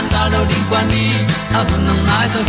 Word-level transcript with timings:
tan 0.00 0.08
ga 0.12 0.22
lo 0.32 0.40
ding 0.50 0.66
kwan 0.70 0.84
ni 0.92 1.04
a 1.58 1.60
bu 1.68 1.76
nang 1.86 2.02
mai 2.08 2.26
zo 2.32 2.40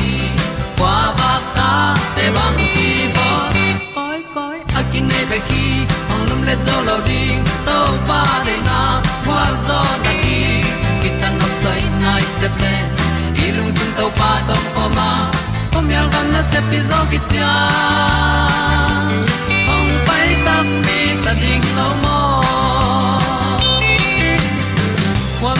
ba 1.20 1.32
ta 1.56 1.96
để 2.18 2.32
băng 2.36 2.58
đi 2.58 2.90
bo 3.16 3.30
koi 3.96 4.20
koi 4.36 4.58
a 4.80 4.82
kin 4.92 5.08
nei 5.12 5.26
pe 5.30 5.40
ki 5.50 5.64
lum 6.28 6.42
ding 7.08 7.44
to 7.66 7.78
pa 8.08 8.24
để 8.46 8.58
na, 8.68 9.02
qua 9.26 9.44
zo 9.68 9.80
ta 10.04 10.12
đi. 10.24 10.40
Ki 11.02 11.10
tan 11.22 11.34
nok 11.40 11.54
sai 11.64 11.82
nai 12.04 12.22
se 12.40 12.48
ple 12.58 12.74
ilung 13.46 13.72
sun 13.78 13.90
to 13.98 14.06
pa 14.20 14.32
tom 14.48 14.64
ko 14.76 14.84
ma. 14.98 15.12
Pom 15.72 15.90
yal 15.96 16.08
gam 16.14 16.26
na 16.34 16.42
se 16.52 16.60
pi 16.70 16.80
zo 16.90 17.00
ki 17.12 17.20
tia 17.30 17.54
hong 19.68 19.92
ta 20.46 20.56
mi 20.86 21.00
ta 21.26 21.34
ding 21.42 21.66
lâu 21.78 21.94
mơ 22.04 22.18
kwam 25.42 25.60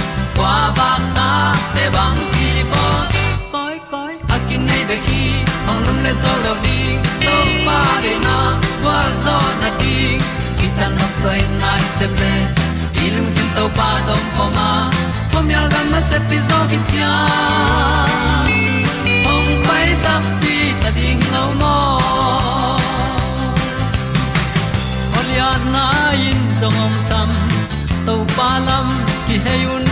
kwa 0.61 0.71
ba 0.77 0.89
ta 1.15 1.29
te 1.73 1.85
bang 1.93 2.19
ki 2.33 2.49
bo 2.71 2.83
koi 3.53 3.77
koi 3.91 4.13
a 4.33 4.37
kin 4.47 4.61
nei 4.69 4.83
be 4.89 4.97
ki 5.05 5.21
ong 5.69 5.79
lum 5.85 5.97
le 6.05 6.11
zo 6.23 6.33
lo 6.43 6.53
ni 6.65 6.77
to 7.23 7.37
pa 7.67 7.77
de 8.03 8.13
na 8.25 8.35
kwa 8.81 8.97
zo 9.23 9.37
na 9.61 9.69
ti 9.79 9.95
ki 10.59 10.67
ta 10.77 10.87
na 10.97 11.07
sai 11.21 11.39
nai 11.61 11.81
se 11.97 12.07
ple 12.15 12.33
ilung 13.05 13.29
sin 13.37 13.49
to 13.55 13.63
pa 13.77 13.89
dom 14.07 14.23
ko 14.35 14.45
ma. 14.57 14.69
Pom 15.31 15.49
yal 15.53 15.67
gam 15.73 15.87
na 15.93 16.01
se 16.09 16.17
pi 16.29 16.37
zo 16.49 16.59
ki 16.71 16.79
tia 16.89 17.13
hom 19.25 19.45
pai 19.67 19.87
ta 20.05 20.15
pi 20.41 20.55
ta 20.83 20.89
ding 20.99 21.23
lo 21.33 21.43
mo 21.61 21.75
olia 25.19 25.49
na 25.73 25.85
in 26.29 26.39
zong 26.59 26.79
om 26.85 26.93
sam 27.09 27.29
to 28.05 28.15
pa 28.35 28.49
lam 28.67 28.87
ki 29.27 29.37
hay 29.47 29.63
un 29.77 29.91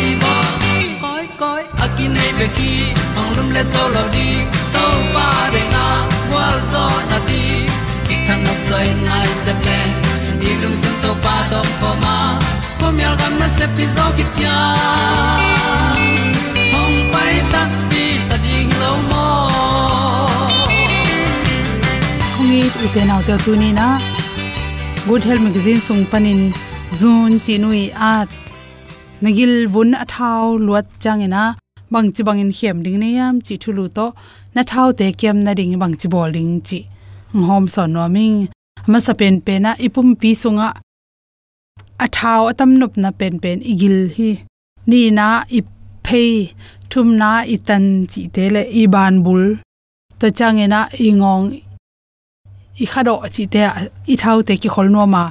nei 2.15 2.31
pe 2.39 2.47
ki 2.57 2.71
ong 3.19 3.31
lum 3.37 3.49
le 3.55 3.63
to 3.73 3.83
lo 3.95 4.03
di 4.15 4.27
to 4.73 4.85
pa 5.15 5.27
de 5.53 5.61
na 5.73 5.85
wa 6.33 6.45
zo 6.71 6.85
na 7.09 7.17
ti 7.27 7.43
ki 8.07 8.15
kan 8.27 8.39
nok 8.45 8.59
sai 8.69 8.87
nai 9.05 9.27
se 9.43 9.53
ple 9.61 9.79
ni 10.41 10.51
lung 10.61 10.77
sun 10.81 10.95
to 11.03 11.11
pa 11.25 11.35
do 11.51 11.61
po 11.81 11.91
ma. 12.03 12.17
Po 12.79 12.87
mi 12.95 13.03
al 13.09 13.15
gam 13.21 13.33
na 13.41 13.47
se 13.57 13.65
pi 13.75 13.85
zo 13.95 14.05
ki 14.17 14.25
tia 14.35 14.57
hong 16.73 16.97
pai 17.13 17.35
ta 17.53 17.61
pi 17.89 18.03
ta 18.29 18.35
ding 18.45 18.71
lo 18.81 18.91
mo 19.09 19.25
kong 22.35 22.53
i 22.59 22.61
tu 22.77 22.85
te 22.97 23.01
na 23.09 23.15
to 23.27 23.35
tu 23.45 23.51
ni 23.61 23.69
na 23.79 23.87
good 25.07 25.23
health 25.27 25.43
magazine 25.47 25.81
sung 25.87 26.03
panin 26.11 26.41
zun 26.99 27.31
chinui 27.45 27.83
at 28.13 28.29
nagil 29.23 29.53
bun 29.73 29.89
athau 30.03 30.45
luat 30.65 30.85
changena 31.03 31.43
bang 31.91 32.07
chi 32.15 32.21
bangin 32.27 32.51
khem 32.57 32.77
ding 32.83 32.99
ne 33.03 33.09
yam 33.17 33.35
chi 33.45 33.53
thulu 33.61 33.85
to, 33.97 34.05
na 34.55 34.61
thau 34.71 34.87
te 34.99 35.07
kem 35.19 35.37
na 35.45 35.51
ding 35.59 35.73
bang 35.81 35.95
chi 35.99 36.07
bol 36.13 36.29
ding 36.35 36.53
chi. 36.67 36.79
Hom 37.47 37.65
son 37.73 37.89
no 37.93 38.03
ming 38.15 38.37
ma 38.91 38.99
sa 39.05 39.13
pen 39.19 39.35
pe 39.45 39.53
na 39.65 39.71
ipum 39.85 40.07
pi 40.21 40.29
sunga. 40.41 40.69
Athau 42.05 42.41
atam 42.51 42.71
nup 42.79 42.93
na 43.03 43.09
pen 43.19 43.33
pen 43.43 43.57
igil 43.71 43.97
hi. 44.15 44.29
Ni 44.89 45.01
na 45.17 45.27
ip 45.57 45.67
phei, 46.05 46.31
thum 46.89 47.07
na 47.21 47.31
itan 47.55 47.85
chi 48.11 48.21
te 48.35 48.43
le 48.55 48.61
i 48.81 48.83
ban 48.93 49.15
bul. 49.25 49.43
To 50.19 50.27
changena 50.37 50.79
ingong 51.07 51.45
i 52.83 52.85
khado 52.91 53.13
chi 53.33 53.43
te 53.53 53.61
i 54.13 54.15
thau 54.21 54.37
te 54.47 54.53
ki 54.61 54.69
khol 54.73 54.87
no 54.95 55.03
ma 55.13 55.23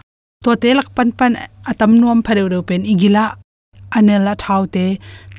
to 0.45 0.51
te 0.63 0.69
lak 0.79 0.89
pan 0.97 1.11
pan 1.19 1.33
atam 1.71 1.93
nuam 2.01 2.19
phare 2.27 2.43
ro 2.53 2.59
pen 2.69 2.83
igila 2.93 3.25
anela 3.97 4.33
thau 4.43 4.63
te 4.75 4.85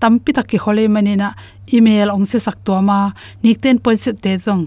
tampi 0.02 0.32
tak 0.38 0.48
ki 0.50 0.58
khole 0.64 0.84
manina 0.96 1.28
email 1.76 2.08
ong 2.16 2.26
se 2.32 2.38
sak 2.46 2.58
to 2.66 2.74
ma 2.90 2.98
nik 3.44 3.58
ten 3.64 3.78
point 3.84 4.00
se 4.04 4.12
te 4.24 4.32
jong 4.46 4.64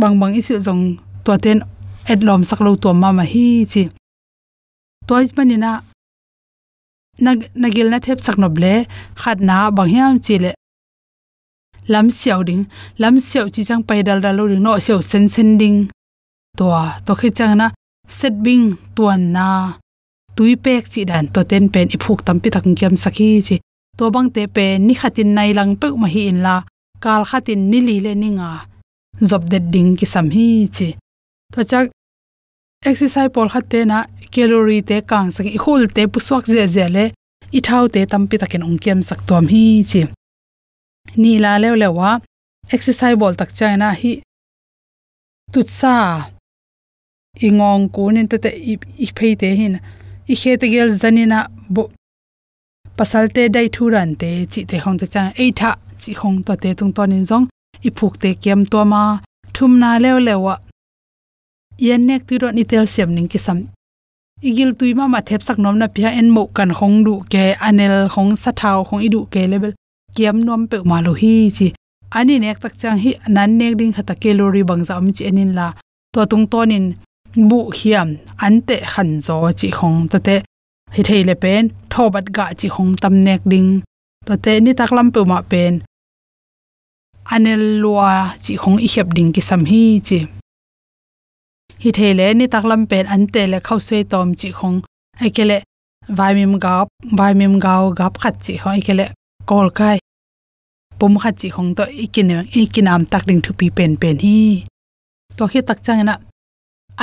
bang 0.00 0.14
bang 0.20 0.34
isil 0.40 0.60
jong 0.66 0.82
to 1.24 1.32
ten 1.44 1.58
adlom 2.12 2.42
sak 2.48 2.60
lo 2.64 2.70
to 2.82 2.90
ma 3.02 3.08
ma 3.18 3.24
hi 3.32 3.46
chi. 3.72 3.82
Toy 5.06 5.24
manina 5.36 5.70
nag, 7.24 7.38
nagil 7.62 7.88
na 7.90 7.98
thep 8.04 8.18
sak 8.26 8.36
no 8.40 8.48
ble 8.56 8.74
khat 9.20 9.38
na 9.48 9.56
bang 9.76 9.90
hiam 9.92 10.14
chi 10.24 10.36
le 10.44 10.52
lam 11.92 12.06
siaw 12.18 12.40
ding, 12.48 12.64
lam 13.02 13.14
siaw 13.28 13.46
chi 13.54 13.62
chang 13.68 13.82
pai 13.88 14.00
dal 14.06 14.20
dal 14.24 14.34
lo 14.38 14.44
ding, 14.50 14.62
no 14.62 14.72
siaw 14.86 15.00
sen 15.10 15.24
sen 15.34 15.58
ding. 15.60 15.78
To 16.58 16.66
to 17.06 17.12
khi 17.20 17.28
chang 17.38 17.54
na, 17.60 17.66
set 18.08 18.34
bing 18.44 18.64
tuan 18.94 19.32
na 19.34 19.48
tui 20.36 20.56
pek 20.64 20.84
chi 20.92 21.02
dan 21.10 21.24
to 21.34 21.40
ten 21.50 21.64
pen 21.72 21.88
i 21.96 21.98
phuk 22.04 22.20
tam 22.26 22.38
pi 22.42 22.48
tak 22.54 22.64
kyam 22.78 22.94
sakhi 23.04 23.30
chi. 23.46 23.56
To 23.98 24.04
bang 24.14 24.28
te 24.34 24.42
pe 24.56 24.66
ni 24.86 24.94
khatin 25.00 25.30
nai 25.36 25.50
lang 25.58 25.72
pe 25.80 25.86
ma 26.02 26.08
hi 26.14 26.22
in 26.32 26.38
la, 26.46 26.56
kal 27.04 27.22
khatin 27.30 27.60
nili 27.70 27.96
le 28.04 28.12
ninga 28.22 28.50
job 29.28 29.42
de 29.52 29.58
ding 29.72 29.90
ki 29.98 30.06
sam 30.12 30.26
hi 30.36 30.48
chi. 30.76 30.88
To 31.52 31.60
chak, 31.70 31.86
exercise 32.88 33.32
pol 33.34 33.48
khatte 33.54 33.78
na 33.90 33.98
calorie 34.32 34.82
te 34.88 34.96
kang 35.10 35.28
sak 35.36 35.46
i 35.56 35.58
khul 35.64 35.82
te 35.96 36.02
puswak 36.12 36.44
je 36.54 36.64
je 36.74 36.86
le, 36.96 37.04
i 37.56 37.60
thau 37.66 37.84
te 37.94 38.00
tampi 38.12 38.36
takin 38.38 38.66
ongkem 38.68 39.00
sak 39.08 39.20
tom 39.28 39.44
hi 39.52 39.64
chi. 39.90 40.02
Ni 41.22 41.32
la 41.44 41.52
le 41.62 41.68
le 41.82 41.88
wa, 41.98 42.10
exercise 42.74 43.16
bol 43.20 43.34
tak 43.40 43.50
china 43.58 43.88
hi, 44.00 44.12
tut 45.52 45.68
sa. 45.80 45.96
Ingong 47.46 47.84
kunin 47.94 48.28
te 48.30 48.36
te 48.44 48.50
i 49.06 49.08
phei 49.16 49.34
te 49.40 49.48
hin 49.60 49.74
i 50.32 50.34
khe 50.40 50.52
te 50.60 50.66
gel 50.74 50.90
zanina 51.02 51.38
bo 51.74 51.82
pasalte 52.96 53.42
dai 53.54 53.66
thuran 53.74 54.10
te 54.20 54.30
chi 54.52 54.60
te 54.70 54.76
hong 54.84 54.98
cha 55.00 55.06
chang 55.14 55.30
ei 55.42 55.50
tha 55.58 55.70
chi 56.02 56.12
hong 56.20 56.38
to 56.46 56.52
te 56.62 56.70
tung 56.78 56.92
ton 56.96 57.12
in 57.16 57.24
jong 57.30 57.46
i 57.86 57.90
phuk 57.98 58.14
te 58.22 58.30
kem 58.42 58.60
to 58.72 58.80
ma 58.92 59.02
thum 59.54 59.72
na 59.82 59.98
lew 60.04 60.18
lewa. 60.26 60.54
Yen 61.84 62.02
nek 62.08 62.22
tu 62.26 62.34
ro 62.42 62.48
ni 62.50 62.64
tel 62.70 62.86
sem 62.94 63.10
ning 63.16 63.28
ki 63.32 63.38
sam 63.46 63.58
igil 64.48 64.70
tuima 64.78 65.04
ma 65.12 65.20
thep 65.28 65.42
sak 65.46 65.58
nom 65.64 65.76
na 65.78 65.86
pia 65.94 66.08
en 66.20 66.28
mo 66.34 66.42
kan 66.56 66.70
hong 66.78 66.96
du 67.06 67.14
ke 67.32 67.44
anel, 67.68 67.96
hong 68.14 68.32
sa 68.42 68.50
thau 68.60 68.78
hong 68.88 69.02
du 69.14 69.20
ke 69.32 69.42
level. 69.52 69.72
Kiam 70.14 70.36
nom 70.46 70.62
pe 70.70 70.76
ma 70.90 70.98
lo 71.06 71.12
hi 71.20 71.34
chi. 71.56 71.68
Ani 72.18 72.34
nek 72.38 72.58
tak 72.62 72.74
chang 72.80 72.98
hi 73.04 73.10
nan 73.34 73.50
nek 73.58 73.72
ding 73.78 73.92
khata 73.96 74.14
calorie 74.22 74.64
bang 74.68 74.82
za 74.88 74.94
am 75.00 75.06
chi 75.16 75.22
enin 75.30 75.50
la. 75.58 75.66
To 76.12 76.20
tung 76.30 76.46
tonin 76.52 76.84
bu 77.36 77.70
khiam 77.70 78.08
ante 78.36 78.76
khan 78.92 79.20
zo 79.26 79.36
chi 79.60 79.68
khong, 79.70 80.08
ta 80.10 80.18
te 80.26 80.36
hi 80.94 81.02
thei 81.08 81.24
le 81.24 81.34
pen, 81.34 81.68
thobat 81.90 82.24
ga 82.36 82.46
chi 82.58 82.68
khong 82.68 82.92
tam 83.02 83.14
nek 83.26 83.40
ding. 83.52 83.70
To 84.26 84.36
te 84.44 84.60
ni 84.60 84.72
tak 84.78 84.92
lam 84.92 85.10
pe 85.14 85.20
ma 85.24 85.38
pen. 85.50 85.80
Anel 87.34 87.62
lua 87.82 88.36
chi 88.44 88.54
khong 88.62 88.78
i 88.86 88.88
hep 88.94 89.08
ding 89.16 89.32
ki 89.34 89.40
sam 89.48 89.62
hi 89.70 90.00
chi. 90.08 90.18
Hi 91.82 91.90
thele 91.98 92.26
ni 92.34 92.46
tak 92.52 92.64
lam 92.64 92.82
pen, 92.90 93.04
ante 93.14 93.42
le 93.52 93.58
khau 93.66 93.78
se 93.88 93.96
tom 94.04 94.34
chi 94.40 94.48
khong. 94.58 94.78
Ai 95.20 95.30
kele 95.36 95.58
vai 96.08 96.34
mim 96.34 96.54
gap, 96.64 96.88
vai 97.18 97.32
mim 97.34 97.54
gao 97.64 97.90
gap 97.98 98.14
khat 98.22 98.34
chi 98.44 98.54
hoi 98.62 98.80
kele 98.86 99.06
kol 99.46 99.68
kai. 99.78 99.98
Pum 100.98 101.18
khat 101.22 101.34
chi 101.40 101.48
khong 101.54 101.70
to 101.76 101.84
ikin 102.04 102.30
ikinam 102.60 103.02
tak 103.12 103.22
ding 103.28 103.40
thu 103.44 103.52
pi 103.58 103.66
pen 103.76 103.92
pen 104.00 104.16
hi. 104.24 104.64
To 105.36 105.46
khi 105.46 105.60
tak 105.68 105.78
chang 105.84 106.04
na 106.08 106.14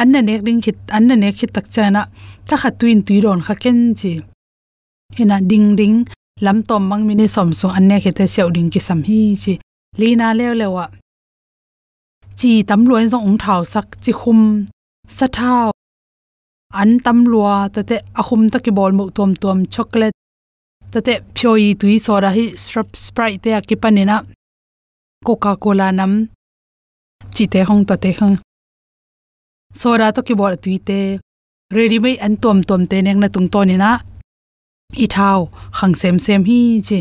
an 0.01 0.07
na 0.11 0.19
nek 0.27 0.41
ding 0.47 0.61
khit 0.63 0.77
an 0.95 1.03
na 1.07 1.15
nek 1.15 1.33
khit 1.39 1.51
tak 1.55 1.65
chang 1.73 1.91
na 1.95 2.01
ta 2.47 2.55
kha 2.61 2.69
tuin 2.79 2.99
tui 3.05 3.17
ron 3.25 3.41
kha 3.45 3.53
ken 3.63 3.79
chi. 3.99 4.11
Hena 5.17 5.37
ding 5.49 5.67
ding 5.79 5.97
lam 6.45 6.57
tom 6.69 6.83
mang 6.89 7.03
mini 7.07 7.25
som 7.35 7.49
sung 7.59 7.75
an 7.77 7.85
ne 7.89 7.95
khete 8.03 8.25
seu 8.35 8.49
ding 8.55 8.69
ki 8.73 8.79
sam 8.87 8.99
hi 9.07 9.19
chi. 9.43 9.53
Lina 9.99 10.27
lew 10.39 10.53
lewa 10.61 10.85
chi 12.39 12.51
tam 12.69 12.81
luan 12.89 13.05
zong 13.11 13.25
ong 13.27 13.39
thau 13.43 13.61
sak 13.73 13.87
chi 14.03 14.11
khum 14.19 14.41
sa 15.17 15.27
thau, 15.37 15.71
an 16.81 16.91
tam 17.05 17.17
lua 17.31 17.55
ta 17.73 17.81
te 17.89 17.97
ahum 18.21 18.41
ta 18.51 18.57
ki 18.65 18.71
bol 18.77 18.91
mu 18.97 19.05
tom 19.17 19.31
tom 19.43 19.59
chocolate. 19.73 20.17
Ta 20.91 20.99
te 21.05 21.13
phoi 21.37 21.65
tui 21.79 21.95
soda 22.05 22.29
hi 22.37 22.45
strap 22.63 22.89
sprite 23.05 23.41
te 23.43 23.49
ki 23.67 23.75
coca 25.27 25.51
cola 25.63 25.87
nam. 25.99 26.13
Chi 27.35 27.45
te 27.53 27.59
hong 27.69 27.83
ta 27.89 27.95
te 28.03 28.11
hong 28.19 28.35
soda 29.73 30.07
to 30.15 30.21
ki 30.27 30.33
bol 30.39 30.55
tuite 30.63 31.19
ready 31.75 31.99
mai 32.03 32.15
an 32.25 32.35
tom 32.43 32.57
tom 32.69 32.81
te 32.89 32.97
nek 33.01 33.17
na 33.21 33.27
tung 33.33 33.49
to 33.53 33.61
ni 33.69 33.75
na 33.83 33.91
i 35.03 35.05
thao 35.15 35.39
khang 35.77 35.95
sem 36.01 36.17
sem 36.25 36.41
hi 36.49 36.59
che. 36.87 36.99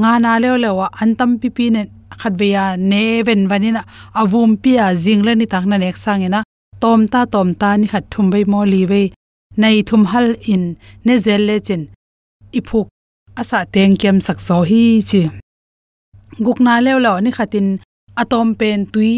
Nga 0.00 0.12
na 0.24 0.32
le 0.42 0.50
le 0.64 0.70
wa 0.78 0.86
an 1.02 1.10
tam 1.18 1.30
pi 1.40 1.48
pi 1.56 1.64
ne 1.74 1.82
khat 2.20 2.34
beya 2.40 2.64
ne 2.90 3.02
ven 3.26 3.42
vanina 3.50 3.82
avum 4.20 4.50
pia 4.62 4.84
jingla 5.02 5.32
ni 5.36 5.46
takna 5.52 5.76
nek 5.78 5.96
sangena 6.04 6.40
tom 6.82 7.00
ta 7.12 7.20
tom 7.34 7.48
ta 7.60 7.68
ni 7.80 7.86
khat 7.92 8.04
thum 8.12 8.26
bai 8.32 8.44
mo 8.52 8.60
li 8.72 8.82
ve. 8.90 9.02
Nei 9.60 9.78
thum 9.88 10.02
hal 10.12 10.28
in. 10.52 10.64
Ne 11.04 11.14
zel 11.24 11.42
le 11.48 11.56
chen. 11.66 11.82
Iphuk 12.58 12.88
asa 13.40 13.58
teng 13.74 13.94
kem 14.00 14.16
sak 14.26 14.38
so 14.46 14.56
hi 14.70 14.82
chi 15.08 15.20
gukna 16.44 16.74
le 16.84 16.92
lo 17.04 17.12
ni 17.24 17.30
khatin 17.36 17.68
atom 18.22 18.48
pen 18.58 18.80
tui 18.92 19.12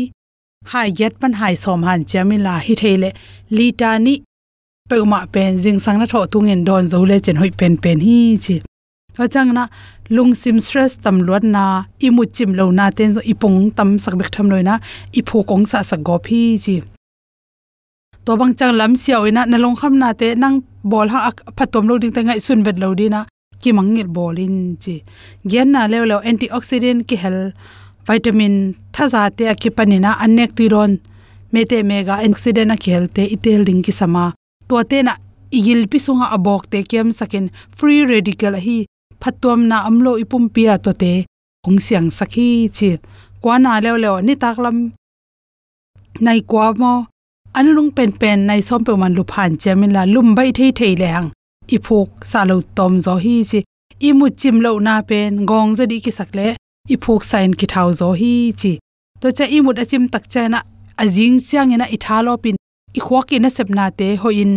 hai 0.72 0.88
yet 0.98 1.14
pan 1.20 1.32
hai 1.40 1.54
som 1.64 1.82
han 1.88 2.00
chamila 2.10 2.54
hi 2.66 2.74
thele 2.82 3.10
lita 3.56 3.90
ni 4.04 4.14
peuma 4.90 5.18
pen 5.34 5.58
jing 5.62 5.80
sang 5.84 5.98
na 6.00 6.06
tho 6.12 6.20
tungen 6.32 6.60
don 6.68 6.84
zo 6.92 6.98
le 7.10 7.16
chen 7.24 7.36
hoi 7.40 7.50
pen 7.58 7.74
pen 7.82 7.98
hi 8.06 8.18
chi. 8.44 8.56
To 9.16 9.28
chang 9.34 9.50
na 9.54 9.64
lung 10.16 10.34
sim 10.34 10.58
stress 10.64 10.92
tam 11.04 11.16
luat 11.26 11.44
na, 11.54 11.64
imu 12.06 12.24
chim 12.34 12.50
lo 12.58 12.64
na 12.78 12.90
ten 12.90 13.10
zo 13.14 13.20
ipong 13.32 13.58
tam 13.76 13.98
sak 14.02 14.14
bek 14.18 14.30
tham 14.34 14.46
loina 14.52 14.74
phu 15.28 15.38
kong 15.48 15.64
sa 15.70 15.78
sa 15.88 15.96
go 16.06 16.16
phi 16.26 16.40
chi. 16.64 16.76
To 18.24 18.36
bang 18.36 18.52
chang 18.58 18.74
lam 18.80 18.92
siaw 19.02 19.22
ina, 19.28 19.42
na 19.46 19.56
long 19.64 19.76
kham 19.80 19.94
na 20.02 20.08
te 20.20 20.34
nang 20.34 20.56
bol 20.90 21.08
ha 21.12 21.30
phatom 21.56 21.84
lo 21.88 21.94
ding 22.02 22.14
ta 22.16 22.20
ngai 22.22 22.40
sun 22.46 22.60
vet 22.66 22.76
lo 22.82 22.88
di 22.98 23.06
na. 23.14 23.20
Ki 23.60 23.70
mangil 23.72 24.08
bolin 24.16 24.56
chi. 24.82 24.96
Gen 25.50 25.68
na 25.74 25.86
lew 25.92 26.04
lo 26.10 26.16
antioxidant 26.28 27.00
ki 27.08 27.16
hel 27.22 27.38
vitamin 28.06 28.54
thaza 28.94 29.22
te 29.36 29.44
ki 29.60 29.70
panina 29.76 30.10
anek 30.24 30.50
tiron 30.56 30.92
mete 31.52 31.78
mega 31.90 32.14
accident 32.26 32.74
a 32.74 32.76
khelte 32.84 33.22
itel 33.34 33.62
ding 33.68 33.82
ki 33.86 33.92
sama. 34.00 34.24
To 34.68 34.82
te 34.90 34.98
na 35.06 35.14
igil 35.58 35.82
pi 35.90 35.98
sunga 36.06 36.26
abok 36.36 36.62
te 36.70 36.78
kem 36.90 37.08
sakin 37.18 37.46
free 37.78 38.02
radical 38.10 38.54
hi 38.64 38.78
phatom 39.20 39.60
na 39.70 39.76
amlo 39.88 40.12
ipum 40.22 40.44
pia 40.54 40.74
to 40.84 40.92
te 41.02 41.12
ong 41.66 41.78
siang 41.84 42.08
sakhi 42.18 42.48
chi 42.76 42.88
kwana 43.42 43.72
lew 43.84 43.96
lew 44.04 44.16
ni 44.26 44.34
taklam. 44.42 44.78
Nai 46.24 46.40
kwa 46.50 46.66
mo. 46.80 46.92
Anung 47.58 47.90
pen 47.96 48.10
pen 48.20 48.38
nai 48.48 48.60
som 48.68 48.82
pe 48.86 48.92
man 49.00 49.14
lu 49.16 49.22
phan 49.32 49.52
chemin 49.62 49.92
la 49.96 50.02
lum 50.14 50.28
bai 50.36 50.50
thei 50.56 50.70
thei 50.78 50.94
le 51.00 51.08
hang 51.14 51.30
i 51.74 51.76
sa 52.30 52.40
lo 52.48 52.56
tom 52.76 52.92
zo 53.04 53.14
hi 53.24 53.34
chi. 53.50 53.60
Imu 54.08 54.26
chim 54.40 54.56
lo 54.64 54.70
na 54.86 54.94
pen 55.08 55.30
gong 55.50 55.70
za 55.78 55.84
ki 56.04 56.12
sakle 56.18 56.46
i 56.92 56.96
phuk 57.04 57.22
sain 57.24 57.52
ki 57.60 57.66
thau 57.72 57.88
zo 58.00 58.08
hi 58.20 58.32
chi. 58.60 58.72
To 59.20 59.32
cha 59.36 59.44
i 59.56 59.58
mut 59.64 59.78
achim 59.82 60.04
tak 60.12 60.24
cha 60.32 60.42
na 60.48 60.60
ajing 61.02 61.36
chiang 61.46 61.72
ina 61.74 61.86
i 61.94 61.98
thalo 62.04 62.32
pin. 62.42 62.56
I 62.98 63.00
khwak 63.06 63.32
ina 63.36 63.48
sepna 63.56 63.84
te 63.98 64.08
ho 64.22 64.28
in 64.42 64.52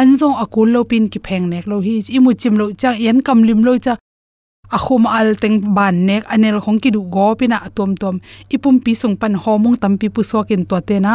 anzong 0.00 0.36
akul 0.42 0.68
lo 0.74 0.80
pin 0.90 1.04
ki 1.12 1.18
pheng 1.26 1.46
nek 1.52 1.66
lo 1.70 1.76
hi 1.86 1.94
chi. 2.04 2.10
I 2.16 2.18
mu 2.24 2.32
chim 2.40 2.54
lo 2.60 2.64
cha 2.80 2.90
yen 3.04 3.18
kam 3.26 3.38
lim 3.48 3.62
lo 3.66 3.78
cha. 3.84 3.94
Akhum 4.76 5.04
al 5.18 5.30
teng 5.42 5.58
ban 5.76 5.96
nek, 6.08 6.22
anel 6.32 6.58
khong 6.64 6.80
ki 6.82 6.90
du 6.94 7.00
go 7.14 7.26
pina 7.38 7.56
atom 7.66 7.90
tom 8.02 8.16
ipum 8.54 8.76
pi 8.84 8.92
sung 9.00 9.16
pan 9.20 9.34
homung 9.42 9.76
tampi 9.82 10.06
pu 10.14 10.20
sokin 10.30 10.62
to 10.68 10.76
te 10.88 10.96
na. 11.04 11.12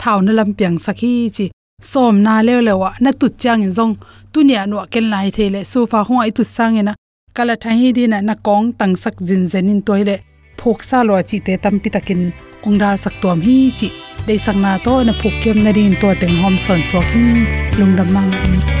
Thau 0.00 0.18
na 0.24 0.32
lam 0.38 0.50
piang 0.58 0.78
sakhi 0.84 1.12
chi. 1.36 1.46
Som 1.90 2.14
na 2.24 2.34
le 2.46 2.54
lewa 2.66 2.90
na 3.02 3.10
tu 3.20 3.26
chang 3.42 3.62
in 3.66 3.72
zong. 3.78 3.94
Tu 4.32 4.38
nia 4.48 4.66
no 4.70 4.76
kel 4.92 5.06
nai 5.12 5.28
thele 5.36 5.60
su 5.70 5.78
fa 5.90 6.00
ho 6.06 6.14
ai 6.24 6.30
tu 6.36 6.42
sang 6.56 6.78
ena 6.80 6.94
kala 7.36 7.54
thai 7.64 7.92
di 7.96 8.04
na 8.12 8.18
na 8.28 8.34
kong 8.46 8.66
tang 8.78 8.94
sak 9.02 9.16
jin 9.28 9.42
zen 9.52 9.70
in 9.72 9.80
toile 9.86 10.16
phok 10.60 10.78
sa 10.88 10.98
lo 11.08 11.14
chi 11.28 11.36
te 11.46 11.52
tam 11.56 11.62
tampi 11.62 11.88
takin 11.94 12.22
ongda 12.66 12.90
sak 13.02 13.14
tom 13.22 13.38
hi 13.46 13.56
chi 13.78 13.88
dei 14.26 14.38
sang 14.44 14.60
na 14.64 14.72
to 14.84 14.94
na 15.06 15.12
phok 15.20 15.34
kem 15.42 15.58
na 15.64 15.70
rin 15.76 15.94
to 16.02 16.08
teng 16.20 16.36
hom 16.42 16.56
son 16.64 16.80
so 16.90 16.98
kin 17.10 17.26
lungdam 17.78 18.08
mang 18.14 18.30
ani 18.44 18.79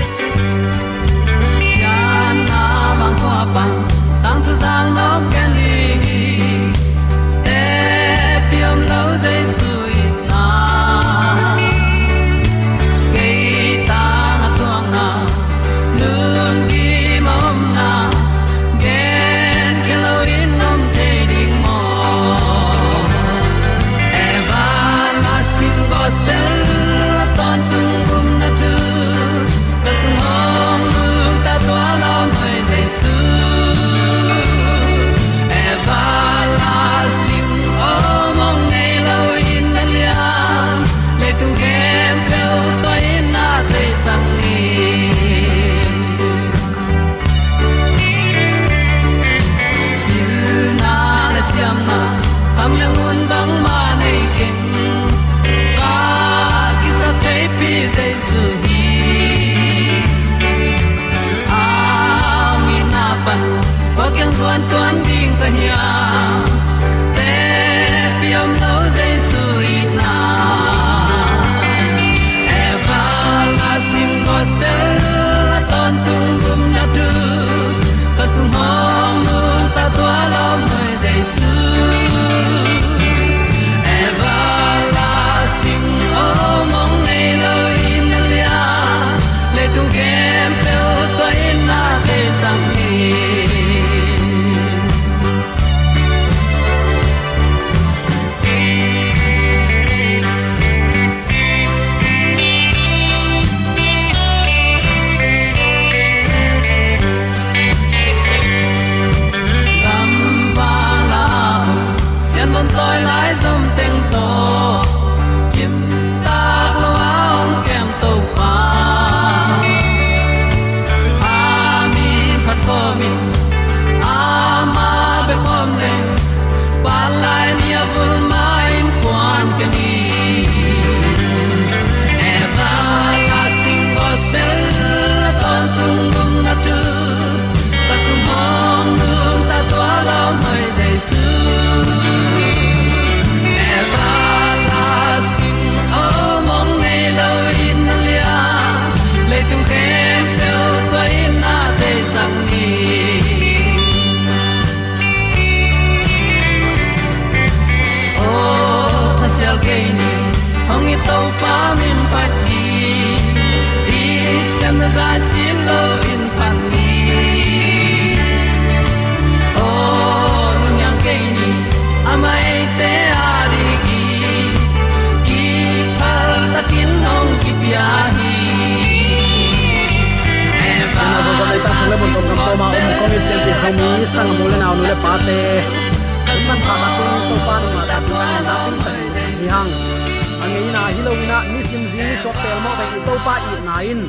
zini 191.90 192.14
so 192.22 192.30
pel 192.30 192.58
mo 192.62 192.70
bai 192.78 192.98
to 193.06 193.14
pa 193.26 193.34
i 193.52 193.54
na 193.66 193.74
in 193.82 194.00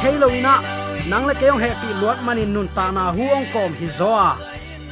thailo 0.00 0.28
ina, 0.28 0.54
nang 1.08 1.24
le 1.24 1.34
keong 1.40 1.56
happy 1.56 1.90
luat 2.00 2.20
manin 2.20 2.52
nun 2.52 2.68
ta 2.76 2.92
na 2.92 3.08
hu 3.16 3.24
ong 3.36 3.48
kom 3.54 3.72
hi 3.80 3.88
zoa 3.88 4.36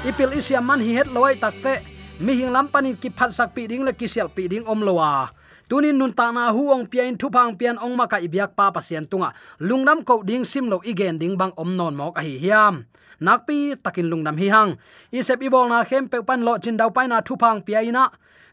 ipil 0.08 0.32
isia 0.32 0.60
man 0.64 0.80
hi 0.80 0.96
het 0.96 1.08
loi 1.12 1.36
takte 1.36 1.84
mi 2.24 2.32
hing 2.38 2.52
lam 2.54 2.66
panin 2.72 2.96
ki 2.96 3.12
phat 3.12 3.30
sak 3.36 3.52
pi 3.54 3.68
ding 3.70 3.84
le 3.84 3.92
ki 3.92 4.08
sel 4.08 4.28
pi 4.32 4.48
ding 4.48 4.64
om 4.64 4.80
lowa 4.80 5.28
tunin 5.68 5.96
nun 6.00 6.12
ta 6.16 6.32
na 6.32 6.48
hu 6.48 6.72
ong 6.72 6.88
pian 6.88 7.12
thu 7.20 7.28
phang 7.28 7.52
pian 7.60 7.76
ong 7.76 7.92
ma 7.92 8.08
ka 8.08 8.16
ibyak 8.16 8.56
pa 8.56 8.72
pasien 8.72 9.04
tunga. 9.04 9.36
Lungnam 9.60 10.00
ko 10.00 10.24
ding 10.24 10.44
sim 10.48 10.72
lo 10.72 10.80
igen 10.80 11.20
ding 11.20 11.36
bang 11.36 11.52
om 11.60 11.76
non 11.76 11.92
mok 11.92 12.16
a 12.16 12.22
hi 12.24 12.40
hiam. 12.40 12.88
Nakpi 13.20 13.76
takin 13.84 14.08
lungnam 14.08 14.36
hi 14.40 14.48
hang. 14.48 14.70
Isep 15.12 15.44
ibol 15.44 15.68
na 15.68 15.84
khem 15.84 16.08
pe 16.08 16.24
pan 16.24 16.40
lo 16.40 16.56
chin 16.56 16.80
dau 16.80 16.88
pai 16.88 17.06
na 17.06 17.20
thu 17.20 17.36
phang 17.36 17.60
pi 17.60 17.76
ina 17.92 18.08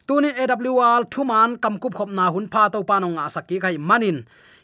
tuni 0.08 0.30
awl 0.30 1.04
thuman 1.14 1.58
kamkup 1.58 1.94
khop 1.98 2.10
na 2.10 2.30
hun 2.34 2.48
pha 2.48 2.70
to 2.70 2.84
panong 2.84 3.18
asaki 3.18 3.58
sakki 3.58 3.62
kai 3.64 3.78
manin. 3.78 4.18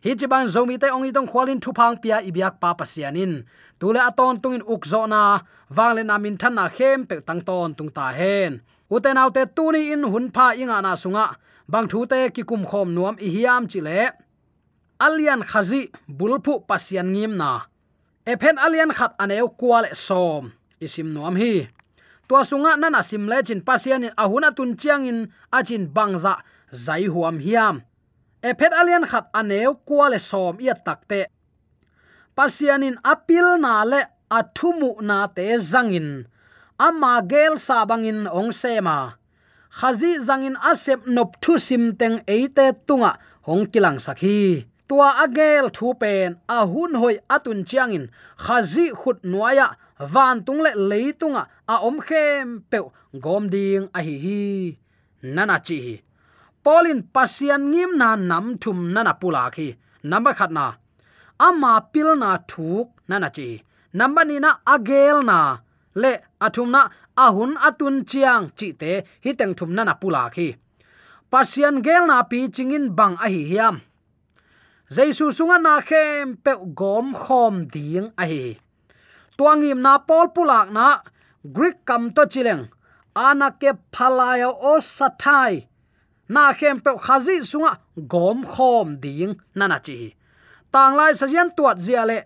Hi 0.04 0.16
chiban 0.20 0.48
zomi 0.54 0.80
te 0.82 0.88
ongi 0.96 1.14
tong 1.14 1.28
khwalin 1.32 1.60
thu 1.64 1.72
phang 1.78 1.96
pia 2.02 2.18
ibyak 2.30 2.60
pa 2.62 2.74
pasianin. 2.80 3.34
Tule 3.80 4.00
aton 4.10 4.42
tungin 4.42 4.64
ukzo 4.74 5.02
na 5.14 5.22
wangle 5.76 6.04
na 6.06 6.18
min 6.18 6.38
than 6.42 6.56
na 6.56 6.66
khem 6.70 7.06
pe 7.10 7.16
tang 7.28 7.42
ton 7.48 7.74
tung 7.78 7.92
ta 7.98 8.06
hen. 8.20 8.62
Uten 8.92 9.18
autte 9.22 9.44
tuni 9.56 9.92
in 9.94 10.04
hun 10.12 10.26
pha 10.36 10.46
inga 10.62 10.78
na 10.82 10.92
sunga, 11.02 11.26
bang 11.72 11.88
thu 11.92 12.00
te 12.12 12.30
ki 12.36 12.44
kum 12.50 12.64
khom 12.70 12.88
nuam 12.96 13.16
i 13.26 13.28
hiam 13.36 13.64
chile 13.72 14.12
alian 15.06 15.42
khazi 15.52 15.82
bulphu 16.18 16.54
pasian 16.70 17.08
ngim 17.14 17.34
na. 17.42 17.52
Ephen 18.32 18.58
alian 18.66 18.92
khat 18.98 19.12
aneu 19.24 19.50
kwal 19.60 19.86
e 19.94 19.96
som, 20.08 20.44
isim 20.86 21.08
nuam 21.16 21.36
hi 21.42 21.54
tua 22.32 22.46
sunga 22.48 22.78
nana 22.80 23.04
simle 23.04 23.44
chin 23.44 23.60
pasian 23.60 24.08
in 24.08 24.14
ahuna 24.16 24.56
tun 24.56 24.78
chiang 24.80 25.04
in 25.04 25.28
achin 25.52 25.92
bangza, 25.92 26.40
zai 26.72 27.04
huam 27.12 27.44
hiam. 27.44 27.84
Ephet 28.42 28.72
alian 28.72 29.04
khat 29.04 29.28
aneu 29.36 29.76
kwale 29.88 30.16
som 30.16 30.56
ia 30.64 30.74
takte. 30.74 31.28
Pasianin 32.32 32.96
apil 33.04 33.60
na 33.60 33.84
le 33.84 34.02
athumu 34.32 34.96
na 35.02 35.28
te 35.28 35.44
zangin 35.60 36.24
ama 36.80 37.20
gel 37.28 37.60
sabangin 37.60 38.32
ong 38.32 38.56
sema. 38.56 39.20
Khazi 39.70 40.16
zangin 40.28 40.56
asep 40.64 41.04
nop 41.08 41.36
thu 41.44 41.60
sim 41.60 41.92
teng 42.00 42.24
eite 42.28 42.72
tunga, 42.88 43.20
hong 43.44 43.68
kilang 43.68 44.00
sakhi. 44.00 44.64
Tua 44.88 45.20
agel 45.24 45.68
thu 45.76 45.94
pen 46.00 46.40
ahun 46.48 46.96
hoi 46.96 47.20
atun 47.36 47.68
chiangin 47.68 48.08
khazi 48.40 48.86
khut 48.96 49.20
nuaya 49.28 49.76
van 50.13 50.43
tung 50.46 50.62
le 50.65 50.72
leitunga 50.89 51.43
a 51.74 51.74
à. 51.74 51.75
om 51.88 51.98
à, 52.00 52.03
khem 52.08 52.48
pe 52.72 52.77
gom 53.24 53.43
ding 53.53 53.86
a 53.93 54.00
à, 54.00 54.05
hi 54.08 54.15
hi 54.25 54.41
nana 55.36 55.58
chi 55.67 55.77
hi 55.86 55.96
polin 56.63 57.01
pasian 57.13 57.62
ngim 57.72 57.91
na 58.01 58.10
nam 58.29 58.46
thum 58.62 58.79
nana 58.93 59.13
pula 59.22 59.43
khi 59.55 59.67
number 60.10 60.34
khat 60.39 60.51
na 60.58 60.65
ama 61.48 61.74
pil 61.93 62.10
na 62.24 62.29
thuk 62.51 62.88
nana 63.10 63.29
chi 63.38 63.48
number 63.93 64.25
ni 64.29 64.36
na 64.46 64.51
agel 64.74 65.17
na 65.29 65.39
le 66.01 66.12
athum 66.46 66.70
na 66.75 66.81
ahun 67.17 67.51
atun 67.67 67.96
chiang. 68.10 68.43
Chi 68.58 68.67
te 68.81 68.91
hi 69.24 69.31
teng 69.39 69.53
thum 69.58 69.70
nana 69.75 69.93
pula 70.01 70.24
khi 70.36 70.48
pasian 71.31 71.75
gel 71.86 72.03
na 72.12 72.17
pi 72.31 72.39
chingin 72.55 72.86
bang 72.98 73.15
a 73.25 73.27
hi 73.34 73.41
hiam 73.51 73.75
jaisu 74.96 75.25
sunga 75.38 75.58
na 75.65 75.74
khem 75.89 76.36
pe 76.43 76.53
gom 76.79 77.08
khom 77.24 77.53
ding 77.74 78.08
a 78.22 78.24
hi 78.31 78.43
tuangim 79.42 79.82
na 79.82 79.98
pol 79.98 80.30
pulak 80.30 80.70
na 80.70 81.02
greek 81.42 81.82
kam 81.82 82.14
to 82.14 82.30
chileng. 82.30 82.70
Ana 83.18 83.50
ke 83.58 83.74
phalaya 83.90 84.54
o 84.54 84.78
sathai. 84.78 85.66
Na 86.30 86.54
khem 86.54 86.78
pe 86.86 86.94
khazi 86.94 87.42
sunga 87.42 87.82
gom 88.06 88.46
khom 88.46 89.02
ding 89.02 89.42
nana 89.58 89.82
chi. 89.82 90.14
Tang 90.72 90.94
lai 90.96 91.18
sajian 91.18 91.50
tuat 91.58 91.82
zia 91.82 92.06
le, 92.06 92.20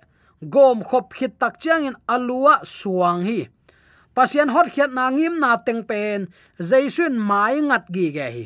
gom 0.43 0.83
khop 0.83 1.15
khit 1.15 1.39
tak 1.39 1.57
chiang 1.57 1.87
in 1.87 1.95
alua 2.05 2.61
suang 2.67 3.23
hi. 3.23 3.47
Pasian 4.13 4.51
hot 4.53 4.67
khiat 4.75 4.91
na 4.93 5.09
ngim 5.09 5.39
na 5.39 5.57
teng 5.57 5.81
pen, 5.89 6.27
jaisun 6.59 7.15
mai 7.17 7.57
ngat 7.63 7.89
gi 7.95 8.07
ge 8.15 8.27
hi. 8.35 8.45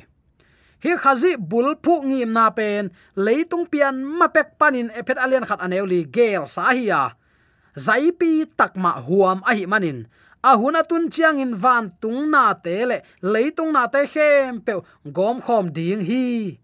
Hi 0.84 0.92
khazi 0.96 1.36
bul 1.36 1.76
phu 1.84 2.08
ngim 2.08 2.32
na 2.32 2.48
pen, 2.56 2.94
leitung 3.20 3.68
pian 3.68 4.00
ma 4.00 4.32
pek 4.32 4.56
panin 4.56 4.88
ephet 4.96 5.20
alian 5.20 5.44
khat 5.44 5.60
aneuli 5.60 6.08
gel 6.08 6.48
sa 6.48 6.72
hi 6.72 6.88
ya 6.88 7.19
zaipi 7.86 8.44
takma 8.60 8.92
huam 9.08 9.40
ahi 9.48 9.64
manin. 9.72 10.00
Ahuna 10.44 10.84
tun 10.88 11.12
chiang 11.12 11.40
in 11.44 11.56
van 11.56 11.92
tung 12.02 12.32
na 12.32 12.54
te 12.56 12.76
le 12.90 12.98
leitung 13.24 13.72
na 13.76 13.88
te 13.88 14.08
khem 14.14 14.60
pe 14.66 14.74
gom 15.18 15.40
khom 15.46 15.66
ding 15.76 16.04
hi. 16.10 16.60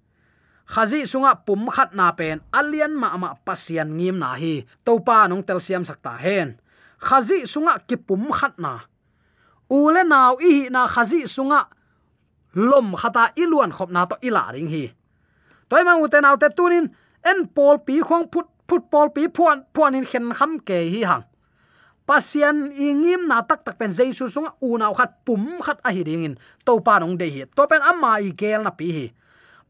Khazi 0.73 1.05
sunga 1.11 1.35
pum 1.45 1.67
khat 1.75 1.93
na 1.93 2.11
pen 2.11 2.41
alian 2.59 2.93
ma 3.01 3.17
ma 3.21 3.29
pasian 3.45 3.89
ngim 3.97 4.17
na 4.19 4.35
hi. 4.41 4.63
Topa 4.85 5.27
nong 5.29 5.43
tel 5.47 5.59
siam 5.59 5.83
sakta 5.85 6.13
hen. 6.25 6.57
Khazi 6.99 7.43
sunga 7.43 7.73
ki 7.87 7.95
pum 8.07 8.31
khat 8.31 8.55
na. 8.59 8.73
Ule 9.69 10.01
naw 10.03 10.33
i 10.41 10.69
na 10.73 10.87
khazi 10.87 11.27
sunga 11.35 11.61
lom 12.55 12.95
khata 12.95 13.35
iluan 13.35 13.71
khop 13.75 13.89
na 13.91 14.07
to 14.09 14.15
ila 14.27 14.55
ring 14.55 14.69
hi. 14.71 14.85
Toy 15.69 15.83
ma 15.83 15.99
uten 15.99 16.25
autte 16.25 16.47
tunin, 16.57 16.85
en 17.29 17.39
pol 17.55 17.77
pi 17.85 17.99
khong 18.07 18.29
phut 18.31 18.47
football 18.67 19.09
pi 19.09 19.27
phuan 19.27 19.65
phuan 19.73 19.95
in 19.95 20.05
khen 20.05 20.33
kham 20.33 20.59
ke 20.59 20.77
hi 20.93 21.01
hang. 21.05 21.23
Pasian 22.05 22.69
ingim 22.69 23.25
na 23.25 23.41
tak 23.41 23.65
tak 23.65 23.81
pen 23.81 23.89
jaisu 23.89 24.29
sunga, 24.29 24.53
u 24.61 24.77
naw 24.77 24.93
khat 24.93 25.25
pum 25.25 25.57
khat 25.65 25.81
a 25.81 25.89
hi 25.89 26.05
ding 26.05 26.23
in. 26.23 26.35
To 26.65 26.77
pa 26.77 27.01
nong 27.01 27.17
de 27.17 27.25
hi. 27.25 27.41
To 27.57 27.65
pen 27.65 27.81
amma 27.81 28.21
i 28.21 28.29
gel 28.29 28.61
na 28.61 28.69
pi 28.69 28.87
hi. 28.93 29.05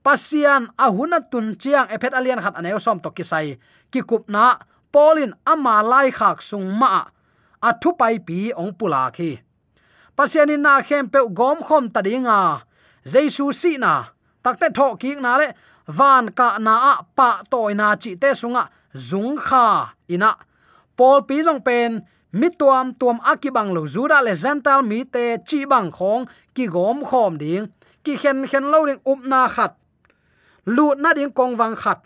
Pasian 0.03 0.67
ahuna 0.75 1.23
tun 1.31 1.55
chiang 1.55 1.87
ephet 1.87 2.11
alian 2.11 2.43
khat 2.43 2.59
aneo 2.59 2.77
som 2.77 2.99
to 2.99 3.09
kisai. 3.15 3.55
Ki 3.91 4.03
kup 4.03 4.27
na 4.27 4.59
polin 4.91 5.31
amma 5.47 5.79
lai 5.79 6.11
khak 6.11 6.43
sung 6.43 6.67
ma 6.67 7.07
a. 7.63 7.71
Thu 7.81 7.95
pai 7.95 8.19
pi 8.19 8.51
ong 8.51 8.75
pula 8.75 9.07
khi. 9.15 9.39
Pasian 10.17 10.51
in 10.51 10.61
na 10.61 10.83
khem 10.83 11.07
pe 11.07 11.19
gom 11.31 11.63
khom 11.63 11.87
ta 11.87 12.03
dinga 12.03 12.67
jesu 13.07 13.55
si 13.55 13.77
na. 13.79 14.11
Takte 14.43 14.67
tho 14.75 14.95
ki 14.99 15.15
na 15.23 15.39
le. 15.39 15.47
Van 15.87 16.27
ka 16.33 16.57
na 16.59 16.73
a, 16.91 16.93
pa 17.17 17.29
toy 17.49 17.73
na 17.73 17.95
chi 17.95 18.19
te 18.19 18.35
sunga 18.35 18.67
zung 18.95 19.37
kha 19.37 19.95
ina. 20.07 20.31
Pol 20.95 21.21
pi 21.27 21.43
jong 21.43 21.61
pen 21.61 22.01
mi 22.31 22.47
tuam 22.51 22.91
tuam 22.99 23.19
akibang 23.23 23.71
lo 23.75 23.85
zura 23.87 24.19
le 24.23 24.33
zental 24.35 24.83
mi 24.83 25.03
te 25.03 25.37
chi 25.47 25.65
bang 25.71 25.91
khong 25.91 26.25
ki 26.55 26.65
gom 26.67 27.03
khom 27.03 27.37
ding 27.37 27.67
ki 28.03 28.13
khen 28.21 28.47
khen 28.47 28.65
lo 28.71 28.85
ding 28.87 29.01
up 29.11 29.19
na 29.23 29.47
khat 29.47 29.71
lu 30.65 30.95
na 30.99 31.13
ding 31.13 31.31
kong 31.31 31.55
wang 31.59 31.75
khat 31.75 31.99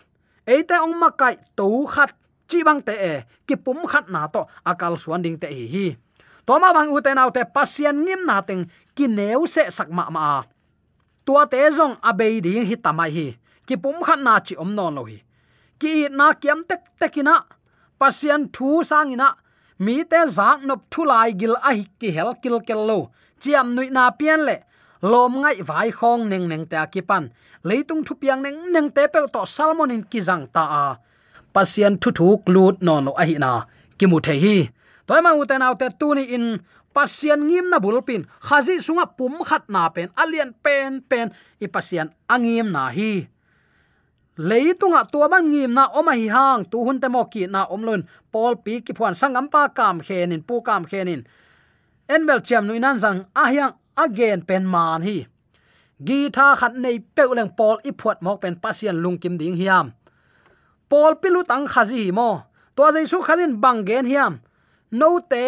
eite 0.46 0.76
ong 0.86 0.94
ma 0.98 1.10
kai 1.10 1.34
to 1.58 1.66
khat 1.86 2.10
chi 2.50 2.62
bang 2.66 2.80
te 2.86 2.94
e 2.94 3.14
ki 3.46 3.54
pum 3.64 3.86
khat 3.90 4.06
na 4.10 4.26
to 4.26 4.46
akal 4.70 4.94
suan 5.02 5.22
ding 5.22 5.38
te 5.38 5.46
hi. 5.50 5.66
Hi 5.74 5.86
toma 6.46 6.72
bang 6.74 6.90
u 6.90 6.98
te 6.98 7.14
nau 7.14 7.30
te 7.30 7.42
pasian 7.54 7.96
ngim 8.04 8.22
na 8.26 8.42
teng 8.42 8.62
ki 8.96 9.06
neu 9.06 9.46
se 9.46 9.62
sak 9.70 9.88
ma 9.90 10.04
ma 10.10 10.42
tua 11.26 11.42
te 11.46 11.58
zong 11.70 11.94
abei 12.02 12.42
ding 12.42 12.66
hi 12.70 12.76
tamai 12.84 13.10
hi 13.16 13.26
ki 13.66 13.74
pum 13.82 14.02
khat 14.06 14.18
na 14.26 14.34
chi 14.46 14.54
om 14.62 14.70
non 14.74 14.94
lo 14.94 15.02
hi 15.10 15.18
ki 15.80 15.94
na 16.18 16.26
kiam 16.42 16.60
tek 16.68 16.82
tekina 17.00 17.36
pasian 18.00 18.48
thu 18.54 18.68
sangina, 18.90 19.28
mi 19.84 19.96
te 20.10 20.20
zak 20.36 20.58
nop 20.68 20.80
thulai 20.92 21.30
gil 21.40 21.54
a 21.68 21.70
hi 21.76 21.84
ki 22.00 22.08
hel 22.16 22.30
kil 22.42 22.56
kel 22.68 22.80
lo, 22.90 22.98
chiam 23.42 23.66
nui 23.76 23.88
na 23.96 24.04
pian 24.18 24.40
le, 24.48 24.56
lom 25.10 25.32
ngai 25.42 25.58
vai 25.68 25.88
khong 25.98 26.22
neng 26.30 26.46
neng 26.50 26.64
ta 26.72 26.80
ki 26.92 27.02
pan 27.08 27.24
leitung 27.68 28.02
thu 28.06 28.12
piang 28.20 28.40
neng 28.44 28.58
neng 28.74 28.88
te 28.96 29.02
pe 29.12 29.20
to 29.34 29.42
salmon 29.54 29.94
in 29.94 30.02
ki 30.10 30.20
jang 30.28 30.44
ta 30.54 30.62
a. 30.84 30.86
Pasian 31.54 31.94
thu 32.02 32.10
thu 32.18 32.28
klut 32.46 32.76
non 32.86 33.04
lo 33.06 33.12
a 33.22 33.24
hi 33.28 33.36
na, 33.44 33.52
ki 33.98 34.06
mu 34.10 34.18
the 34.26 34.34
hi. 34.44 34.56
Toy 35.06 35.20
ma 35.24 35.30
uten 35.40 35.66
autte 35.66 35.88
tu 36.00 36.08
ni 36.16 36.24
in 36.36 36.46
pasian 36.94 37.40
ngim 37.48 37.66
na 37.72 37.78
bulpin 37.84 38.22
khazi 38.46 38.74
sunga 38.86 39.06
pum 39.16 39.34
khat 39.48 39.64
na 39.74 39.82
pen 39.94 40.08
alian 40.22 40.50
pen 40.64 40.92
pen, 41.10 41.26
i 41.64 41.66
pasian 41.74 42.08
angim 42.34 42.68
na 42.76 42.82
hi 42.96 43.12
leitunga 44.48 45.04
tua 45.12 45.28
ban 45.32 45.44
ngim 45.52 45.72
na 45.76 45.84
oma 45.98 46.12
hi 46.20 46.26
hang, 46.36 46.64
tu 46.70 46.78
hun 46.86 47.00
te 47.02 47.08
mo 47.08 47.22
ki 47.32 47.46
na 47.46 47.60
omlon 47.74 48.02
pol 48.32 48.56
pi 48.64 48.80
ki 48.84 48.92
phuan 48.96 49.14
sangam 49.20 49.46
pa 49.52 49.68
kam 49.68 50.00
khenin 50.06 50.40
pu 50.48 50.54
kam 50.66 50.82
khenin 50.90 51.22
enbel 52.14 52.40
cham 52.46 52.66
nu 52.66 52.72
inan 52.74 52.98
sang 53.02 53.18
a 53.42 53.44
hiang 53.52 53.74
again 54.04 54.40
pen 54.48 54.64
man 54.66 55.02
hi. 55.02 55.16
Gi 56.06 56.20
tha 56.36 56.46
khat 56.60 56.72
nei 56.84 56.96
peuleng 57.16 57.52
pol 57.58 57.76
i 57.88 57.90
phuat 58.00 58.18
mok 58.24 58.40
pen 58.42 58.54
pasian 58.62 58.96
lungkim 59.04 59.34
ding 59.40 59.56
hiam. 59.60 59.86
Pol 60.90 61.12
pilu 61.22 61.40
tang 61.50 61.66
khazi 61.72 61.96
hi 62.04 62.10
mo. 62.18 62.30
To 62.76 62.82
jaisu 62.94 63.18
khalin 63.26 63.60
bang 63.62 63.84
gen 63.88 64.06
hiam. 64.12 64.32
No 64.90 65.08
te 65.32 65.44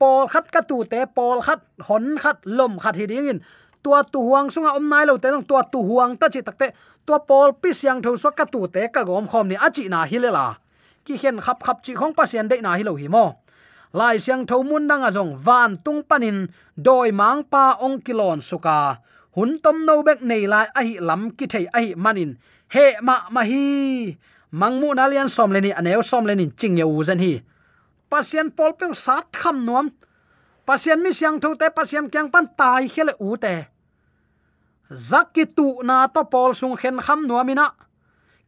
pol 0.00 0.28
khat 0.32 0.46
ka 0.54 0.60
tu 0.68 0.84
te 0.92 1.00
pol 1.16 1.42
khat, 1.46 1.60
hon 1.88 2.16
khat, 2.22 2.36
lom 2.56 2.78
khat 2.82 2.94
hi 2.96 3.06
ding 3.06 3.28
in 3.32 3.38
tua 3.82 4.02
tu 4.12 4.20
huang 4.28 4.48
sunga 4.54 4.76
om 4.78 4.88
nai 4.88 5.04
lo 5.06 5.16
te 5.16 5.28
nong 5.30 5.46
tua 5.48 5.62
tu 5.72 5.78
huang 5.88 6.16
ta 6.20 6.28
chi 6.28 6.40
takte 6.42 6.66
tua 7.06 7.18
pol 7.28 7.52
pi 7.62 7.70
siang 7.72 8.02
tho 8.02 8.16
so 8.16 8.30
ka 8.30 8.44
tu 8.44 8.66
te 8.74 8.88
ka 8.94 9.02
gom 9.08 9.26
khom 9.30 9.48
ni 9.48 9.56
achi 9.66 9.88
na 9.88 10.04
hilela. 10.10 10.46
Ki 11.04 11.14
hen 11.22 11.40
khap 11.44 11.58
khap 11.64 11.78
chi 11.84 11.92
khong 11.94 12.14
pasian 12.18 12.48
de 12.50 12.56
na 12.60 12.76
hilo 12.78 12.94
hi 13.00 13.08
mo. 13.08 13.24
Lai 13.92 14.16
siang 14.24 14.46
tho 14.46 14.62
mun 14.62 14.86
dang 14.90 15.02
azong 15.08 15.32
van 15.46 15.76
tung 15.84 16.02
panin, 16.08 16.48
doi 16.76 17.10
mang 17.10 17.42
pa 17.52 17.64
ong 17.80 17.98
kilon 18.04 18.40
suka. 18.40 19.00
Hun 19.34 19.58
tom 19.62 19.86
no 19.86 20.02
bek 20.02 20.22
nei 20.22 20.46
lai 20.46 20.66
a 20.78 20.80
hi 20.86 20.94
lam 21.08 21.30
ki 21.36 21.46
thei 21.52 21.66
a 21.76 21.78
hi 21.80 21.94
manin. 22.04 22.30
He 22.74 22.84
ma 23.02 23.16
ma 23.34 23.42
hi. 23.50 24.16
Mangmu 24.52 24.94
nalian 24.94 25.28
som 25.28 25.50
leni 25.54 25.70
aneu 25.70 26.02
som 26.02 26.26
leni 26.26 26.50
ching 26.58 26.78
ye 26.78 26.84
u 26.84 27.02
zen 27.02 27.18
hi. 27.18 27.42
Pasien 28.10 28.50
pol 28.50 28.72
pe 28.78 28.86
sat 28.94 29.26
kham 29.32 29.64
nuam 29.66 29.90
pasien 30.70 31.02
mi 31.02 31.10
siang 31.10 31.42
tho 31.42 31.50
te, 31.58 31.66
pasien 31.74 32.06
kyang 32.06 32.30
pan 32.30 32.46
tai 32.58 32.86
khele 32.86 33.18
u 33.18 33.34
te. 33.34 33.66
Zakki 35.10 35.44
tu 35.56 35.82
na 35.82 36.06
to 36.06 36.22
pol 36.30 36.54
sung 36.54 36.76
khen 36.78 37.02
kham 37.02 37.26
nuamina 37.26 37.66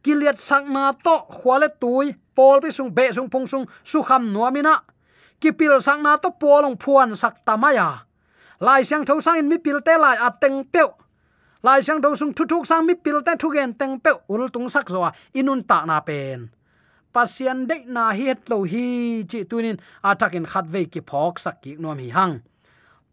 kiliat 0.03 0.39
sak 0.39 0.63
na 0.71 0.91
to 1.05 1.15
khwale 1.35 1.67
tui 1.81 2.15
pol 2.35 2.63
pe 2.63 2.71
sung 2.71 2.91
be 2.95 3.11
sung 3.11 3.27
phung 3.27 3.47
sung 3.47 3.65
su 3.83 3.99
kham 4.07 4.31
nuamina 4.31 4.75
kipil 5.41 5.83
sak 5.83 5.99
na 5.99 6.15
to 6.15 6.31
polong 6.31 6.79
phuan 6.79 7.11
sak 7.15 7.43
tamaya 7.43 8.07
lai 8.59 8.83
siang 8.87 9.03
tho 9.03 9.19
sang 9.19 9.43
in 9.43 9.47
mi 9.51 9.57
pil 9.57 9.79
te 9.83 9.95
lai 9.99 10.15
ateng 10.15 10.63
peu 10.73 10.89
lai 11.63 11.79
siang 11.83 11.99
do 11.99 12.15
sung 12.15 12.31
thu 12.31 12.47
thuk 12.47 12.63
sang 12.63 12.87
mi 12.87 12.95
pil 12.95 13.19
te 13.19 13.35
thu 13.35 13.51
gen 13.51 13.75
teng 13.79 13.99
peu 13.99 14.15
ul 14.31 14.47
tung 14.47 14.71
sak 14.71 14.87
zo 14.87 15.11
inun 15.35 15.63
ta 15.63 15.83
na 15.85 15.99
pen 15.99 16.47
pasian 17.13 17.59
de 17.69 17.77
na 17.95 18.11
hi 18.17 18.25
het 18.31 18.49
lo 18.51 18.57
hi 18.71 18.85
chi 19.29 19.39
tunin 19.49 19.77
atakin 20.09 20.45
khat 20.51 20.65
ve 20.73 20.81
ki 20.93 21.01
phok 21.09 21.35
sak 21.43 21.61
ki 21.63 21.71
nom 21.81 21.97
hi 22.03 22.09
hang. 22.17 22.35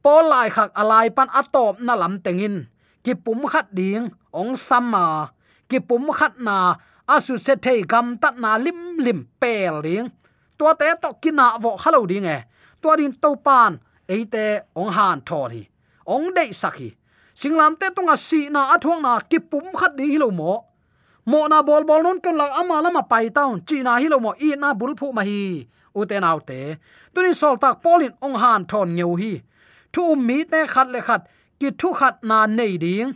Pol 0.03 0.25
lai 0.33 0.49
khak 0.57 0.71
alai 0.81 1.09
pan 1.17 1.29
atop 1.41 1.75
na 1.87 1.95
lam 2.03 2.15
tengin. 2.25 2.57
Ki 3.05 3.13
pum 3.25 3.41
khat 3.53 3.67
ding, 3.79 4.05
ong 4.41 4.53
sama 4.69 5.07
ki 5.71 5.79
pum 5.89 6.05
khat 6.19 6.35
na, 6.47 6.57
asu 7.15 7.35
se 7.47 7.55
thei 7.65 7.81
gam 7.93 8.07
tat 8.23 8.35
na 8.43 8.51
lim 8.65 8.81
lim 9.05 9.21
pel 9.41 9.77
ding 9.87 10.07
tua 10.59 10.73
te 10.81 10.89
to 11.03 11.11
kina 11.23 11.47
vo 11.63 11.71
khalo 11.83 12.01
ding 12.11 12.29
e. 12.37 12.39
Tua 12.81 12.97
din 12.97 13.13
to 13.23 13.31
pan 13.47 13.73
eite 14.15 14.47
ong 14.81 14.91
han 14.97 15.19
thor 15.29 15.49
hi 15.55 15.63
ong 16.15 16.27
dei 16.37 16.51
sakhi 16.61 16.89
singlam 17.41 17.73
te 17.81 17.87
tonga 17.97 18.17
si 18.17 18.41
na 18.55 18.63
athong 18.75 19.01
na 19.03 19.13
ki 19.31 19.39
pum 19.51 19.67
khat 19.81 19.93
ding 19.99 20.11
hi 20.13 20.19
lo 20.19 20.31
mo. 20.31 20.70
Mo 21.27 21.49
na 21.49 21.63
bol 21.63 21.85
bol 21.85 22.03
non 22.03 22.21
kan 22.25 22.37
la 22.41 22.47
ama 22.61 22.77
lama 22.85 23.03
pai 23.03 23.27
taun 23.37 23.61
chi 23.69 23.83
na 23.83 23.93
hilo 24.03 24.19
mo 24.25 24.33
i 24.47 24.49
na 24.63 24.75
bul 24.75 24.95
phu 24.99 25.13
ma 25.17 25.23
hi 25.29 25.67
u 25.99 26.05
te 26.11 26.17
nau 26.25 26.39
te 26.49 26.61
tunin 27.15 27.35
sol 27.41 27.57
tak 27.63 27.77
polin 27.85 28.13
ong 28.27 28.37
han 28.43 28.61
thon 28.71 28.89
ngeu 28.97 29.13
hi 29.21 29.33
thu 29.93 30.05
mi 30.27 30.39
te 30.51 30.61
khat 30.73 30.89
le 30.95 31.01
khat 31.09 31.23
ki 31.61 31.69
thu 31.81 31.89
khat 32.01 32.15
na 32.31 32.39
nei 32.59 32.75
ding 32.85 33.09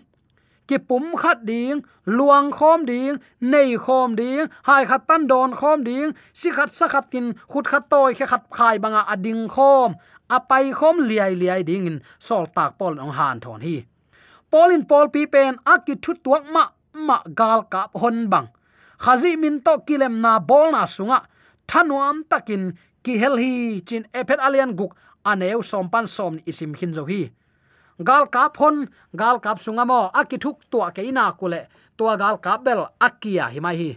ki 0.69 0.79
pum 0.89 1.05
khat 1.23 1.39
ding 1.51 1.81
luang 2.17 2.51
khom 2.59 2.81
ding 2.91 3.15
nei 3.53 3.71
khom 3.85 4.17
ding 4.21 4.45
hai 4.69 4.83
khat 4.91 5.03
pan 5.09 5.27
don 5.31 5.51
khom 5.61 5.79
ding 5.89 6.11
si 6.39 6.49
khat 6.57 6.71
sa 6.79 6.87
khat 6.89 7.05
kin 7.13 7.27
khut 7.51 7.65
khat 7.73 7.85
toy 7.93 8.11
khe 8.19 8.27
khat 8.33 8.43
khai 8.57 8.77
banga 8.83 9.03
ading 9.13 9.49
khom 9.55 9.91
apai 10.37 10.65
khom 10.79 10.97
liai 11.09 11.33
liai 11.41 11.63
ding 11.69 11.85
in 11.91 11.99
sol 12.27 12.45
tak 12.57 12.71
pol 12.79 12.95
ong 13.05 13.15
han 13.19 13.41
thon 13.45 13.61
hi 13.67 13.77
polin 14.51 14.83
pol 14.91 15.07
pi 15.15 15.23
pen 15.33 15.53
akit 15.73 15.99
thu 16.05 16.13
tuak 16.25 16.43
ma 16.55 16.65
ma 16.95 17.23
gal 17.35 17.67
kap 17.67 17.91
hon 17.99 18.31
bang. 18.31 18.49
Khazi 18.99 19.37
min 19.37 19.61
to 19.61 19.83
kilem 19.87 20.21
na 20.23 20.39
bol 20.39 20.71
na 20.71 20.87
sunga. 20.87 21.27
Thanuam 21.67 22.25
takin 22.31 22.79
ki 23.03 23.19
hel 23.19 23.37
hi 23.37 23.81
chin 23.87 24.07
epet 24.15 24.39
alian 24.39 24.73
guk 24.79 24.95
aneu 25.27 25.63
sompan 25.63 26.07
som 26.07 26.39
isim 26.47 26.75
khin 26.75 26.95
zo 26.95 27.05
hi. 27.05 27.31
Gal 28.03 28.27
kap 28.27 28.57
hon, 28.57 28.89
gal 29.15 29.39
kap 29.41 29.59
sunga 29.59 29.87
mo 29.87 30.11
akithuk 30.15 30.59
to 30.71 30.79
ke 30.95 31.03
ina 31.03 31.33
kule. 31.39 31.67
To 31.99 32.17
gal 32.17 32.39
kap 32.39 32.65
bel 32.65 32.87
akia 33.01 33.51
hi 33.51 33.61
mai 33.61 33.77
hi. 33.77 33.91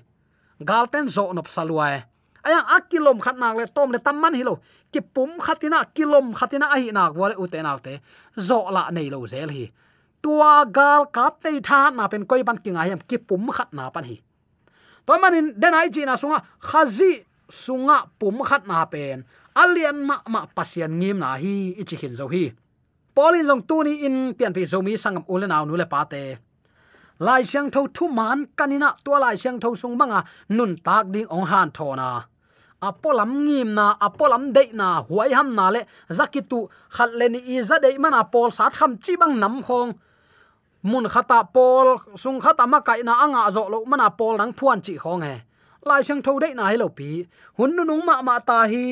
Gal 0.64 0.88
ten 0.88 1.08
zo 1.08 1.32
nop 1.34 1.48
saluae. 1.48 2.04
Aya, 2.48 2.64
akilom 2.78 3.20
khatnak 3.20 3.58
le, 3.58 3.68
tom 3.68 3.92
le 3.92 4.00
tamman 4.00 4.34
hilo 4.34 4.60
ki 4.92 5.02
pum 5.02 5.36
khatina, 5.40 5.84
kilom 5.94 6.34
khatina 6.34 6.72
ahi 6.72 6.92
nak 6.92 7.12
wale 7.16 7.36
uten 7.36 7.66
autte 7.66 8.00
zo 8.40 8.72
la 8.72 8.90
nei 8.92 9.10
lo 9.10 9.28
zel 9.28 9.50
hi 9.50 9.68
tua 10.24 10.66
gal 10.78 11.06
kap 11.16 11.42
te 11.44 11.52
tha 11.68 11.90
na 11.98 12.08
pen 12.12 12.26
koi 12.30 12.44
ban 12.48 12.58
kinga 12.64 12.84
hem 12.90 13.00
ki 13.10 13.18
pum 13.28 13.50
khat 13.58 13.70
na 13.78 13.90
pan 13.90 14.06
hi. 14.10 14.18
Toy 15.06 15.18
manin 15.24 15.48
denai 15.62 15.88
chi 15.94 16.02
na 16.06 16.16
sunga, 16.22 16.40
khazi 16.70 17.12
sunga 17.50 17.98
pum 18.20 18.38
khat 18.50 18.68
na 18.68 18.86
pen. 18.86 19.24
Alian 19.56 19.98
ma 20.08 20.16
ma 20.34 20.46
pasian 20.56 20.92
ngim 21.00 21.18
na 21.24 21.30
hi, 21.42 21.56
ichi 21.82 21.96
hin 22.02 22.14
zo 22.20 22.28
hi. 22.34 22.44
Polin 23.16 23.48
jong 23.50 23.64
tu 23.70 23.84
ni 23.84 23.94
in 24.08 24.16
pian 24.38 24.54
pi 24.54 24.62
zomi 24.72 24.94
sangam 25.04 25.24
ulen 25.34 25.56
aw 25.56 25.64
nu 25.66 25.76
le 25.82 25.86
pa 25.94 26.02
te. 26.12 26.24
Lai 27.26 27.42
siang 27.50 27.70
tho 27.74 27.82
thu 27.96 28.06
man 28.20 28.40
kanina, 28.58 28.90
tua 29.04 29.18
lai 29.24 29.36
siang 29.42 29.58
tho 29.64 29.70
sung 29.82 29.96
manga, 30.00 30.20
nun 30.58 30.72
tak 30.86 31.06
ding 31.14 31.30
ong 31.36 31.48
han 31.52 31.70
thona 31.78 32.10
apolam 32.82 33.32
ngim 33.46 33.74
na, 33.74 33.98
apolam 34.00 34.54
de 34.54 34.70
na, 34.74 35.02
huai 35.02 35.34
ham 35.34 35.56
na 35.56 35.70
le 35.70 35.82
zakitu 36.10 36.70
khat 36.90 37.10
le 37.20 37.30
ni 37.30 37.40
i 37.40 37.62
za 37.64 37.80
de 37.80 37.98
man 37.98 38.14
apol 38.14 38.52
sat 38.52 38.74
kham 38.74 38.98
chi 38.98 39.16
bang 39.18 39.40
nam 39.40 39.64
khong 39.64 39.94
mun 40.92 41.06
khata 41.14 41.40
pol 41.56 41.88
sung 42.22 42.40
khata 42.44 42.64
ma 42.72 42.80
kai 42.88 43.02
na 43.08 43.14
anga 43.24 43.44
zo 43.56 43.64
lo 43.74 43.78
mana 43.92 44.08
pol 44.20 44.34
nang 44.40 44.54
phuan 44.58 44.80
chi 44.86 44.94
khong 45.04 45.24
he. 45.28 45.36
Lai 45.88 46.02
sang 46.08 46.22
tho 46.26 46.34
dei 46.44 46.54
na 46.58 46.64
hi 46.70 46.76
lo 46.82 46.88
pi. 46.98 47.10
Hun 47.58 47.70
nu 47.76 47.84
nung 47.90 48.04
ma 48.08 48.16
ma 48.28 48.36
ta 48.50 48.60
hi. 48.72 48.88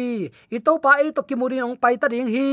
I 0.56 0.58
to 0.66 0.74
pa 0.84 0.92
e 1.06 1.08
to 1.16 1.22
ki 1.30 1.36
muri 1.42 1.58
nong 1.64 1.76
pai 1.84 1.96
ta 2.02 2.08
ding 2.14 2.30
hi. 2.36 2.50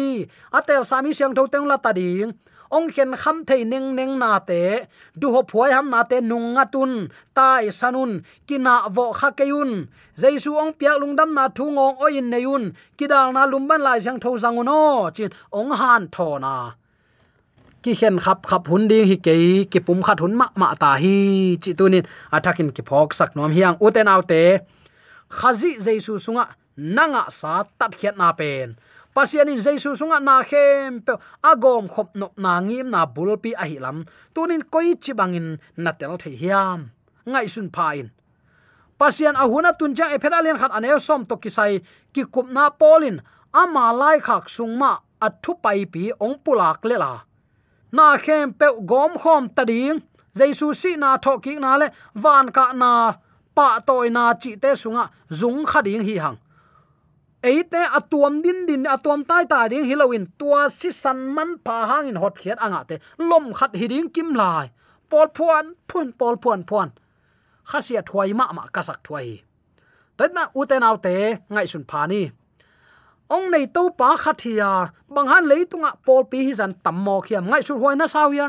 Atel 0.59 0.83
sami 0.91 1.11
siang 1.19 1.35
tho 1.37 1.43
teng 1.53 1.67
la 1.71 1.77
ta 1.85 1.93
ding. 1.99 2.31
Ong 2.77 2.89
khen 2.95 3.11
kham 3.23 3.37
thei 3.49 3.63
neng 3.73 3.89
neng 3.99 4.13
na 4.23 4.31
te. 4.49 4.63
Du 5.21 5.27
ho 5.35 5.41
phuai 5.51 5.71
ham 5.77 5.87
na 5.95 6.01
te 6.11 6.17
nung 6.31 6.49
nga 6.55 6.65
tun. 6.75 6.93
Tai 7.37 7.65
sanun 7.79 8.13
kina 8.49 8.75
vo 8.95 9.05
kha 9.19 9.31
keun 9.39 9.71
jaisu 10.21 10.51
ong 10.63 10.73
piak 10.79 10.97
lungdam 11.01 11.31
na 11.37 11.45
thu 11.57 11.65
ngong 11.77 11.97
oin 12.05 12.27
neun 12.33 12.65
kidal 12.99 13.29
na 13.37 13.43
lumban 13.53 13.81
lai 13.87 13.99
sang 14.05 14.19
tho 14.23 14.31
zanguno 14.43 15.11
chin, 15.17 15.31
ong 15.59 15.71
han 15.81 16.03
tho 16.15 16.29
na 16.45 16.55
ki 17.83 17.93
khen 17.99 18.17
khap 18.25 18.47
khap 18.47 18.63
hun 18.71 18.87
ding 18.91 19.07
hi 19.11 19.17
ke 19.27 19.35
ki 19.73 19.81
pum 19.87 19.99
khat 20.07 20.19
hun 20.23 20.35
ma 20.41 20.47
ma 20.61 20.69
ta 20.83 20.95
hi, 21.03 21.59
chi 21.63 21.73
tunin. 21.79 22.05
Athakin 22.37 22.71
ki 22.77 22.83
phok 22.89 23.11
sak 23.19 23.35
nom 23.37 23.51
hiang. 23.57 23.77
Uten 23.87 24.07
autte 24.15 24.43
khazi 25.39 25.71
jaisu 25.85 26.15
sunga 26.25 26.45
nanga 26.77 27.25
sa 27.39 27.53
tat 27.79 27.93
khiat 27.99 28.17
na 28.17 28.33
pen. 28.39 28.79
Pasianin 29.15 29.59
jaisu 29.65 29.91
sunga 30.01 30.19
na 30.29 30.37
khem 30.51 31.03
pe 31.07 31.13
agom 31.51 31.85
khop 31.95 32.09
nop 32.21 32.33
na 32.45 32.53
ngim 32.67 32.87
na 32.95 33.01
bulpi 33.15 33.51
a 33.63 33.65
hi 33.71 33.79
lam. 33.85 33.99
Tunin 34.35 34.63
koi 34.73 34.95
chi 35.03 35.13
bangin 35.19 35.59
na 35.77 35.91
tel 35.99 36.15
the 36.23 36.31
hiam. 36.41 36.81
Ngai 37.27 37.47
sun 37.55 37.69
phain 37.77 38.07
pasian 39.03 39.35
ahuna 39.35 39.75
tunja 39.75 40.07
e 40.15 40.17
pheralian 40.23 40.59
khat 40.63 40.71
aneu 40.79 40.99
som 41.03 41.27
to 41.27 41.35
kisai 41.43 41.83
ki 42.15 42.23
kup 42.35 42.47
na 42.55 42.71
polin 42.71 43.19
ama 43.61 43.91
lai 44.01 44.19
khak 44.27 44.47
sungma 44.47 44.93
athu 45.27 45.53
pai 45.63 45.83
pi 45.93 46.03
ong 46.25 46.39
pulak 46.45 46.87
lela. 46.91 47.13
la 47.13 47.32
na 47.93 48.17
khem 48.25 48.53
pe 48.59 48.67
gom 48.91 49.13
khom 49.23 49.49
ta 49.57 49.65
ding. 49.65 50.01
Jaisu 50.39 50.75
si 50.75 50.97
na 50.97 51.11
tho 51.25 51.39
ki 51.45 51.55
na 51.65 51.77
le, 51.77 51.87
van 52.15 52.47
ka 52.57 52.73
na, 52.73 52.93
pa 53.57 53.67
toy 53.87 54.09
na 54.09 54.33
chi 54.43 54.57
te 54.63 54.71
sunga, 54.83 55.05
zung 55.39 55.63
khading 55.71 56.05
hi 56.09 56.17
hang. 56.25 56.39
Eite 57.51 57.83
atuam 57.99 58.35
din 58.45 58.65
din, 58.69 58.85
atuam 58.95 59.21
tai 59.29 59.45
ta 59.45 59.69
ding 59.69 59.85
hilowin 59.85 60.27
tua 60.39 60.71
si 60.71 60.91
san 61.03 61.19
man 61.35 61.51
pa 61.67 61.77
hang 61.91 62.09
in 62.09 62.17
hot 62.23 62.35
khiat 62.41 62.59
anga 62.65 62.81
te, 62.89 62.97
lom 63.19 63.53
khat 63.59 63.77
hiding 63.81 64.09
kim 64.15 64.33
lai. 64.41 64.67
Pol 65.11 65.29
phuan 65.37 65.67
phun 65.89 66.09
pol 66.19 66.37
phuan 66.43 66.61
phuan. 66.69 66.91
Khasia 67.71 68.03
thwai 68.09 68.33
ma 68.39 68.47
ma 68.57 68.65
kasak 68.75 68.99
thwai 69.07 69.43
toit 70.23 70.33
na 70.35 70.43
uten 70.61 70.83
autte 70.89 71.15
ngai 71.51 71.67
sun 71.73 71.85
phani 71.91 72.23
ong 73.33 73.47
nei 73.53 73.67
to 73.75 73.83
pa 73.99 74.13
khathia 74.23 74.69
à, 74.69 74.91
bang 75.15 75.29
han 75.33 75.49
leitunga 75.51 75.91
pol 76.05 76.23
pi 76.31 76.39
hi 76.47 76.53
zan 76.61 76.73
tammo 76.85 77.17
khiam 77.25 77.45
ngai 77.51 77.63
sur 77.67 77.79
hoina 77.83 78.07
sawia 78.15 78.47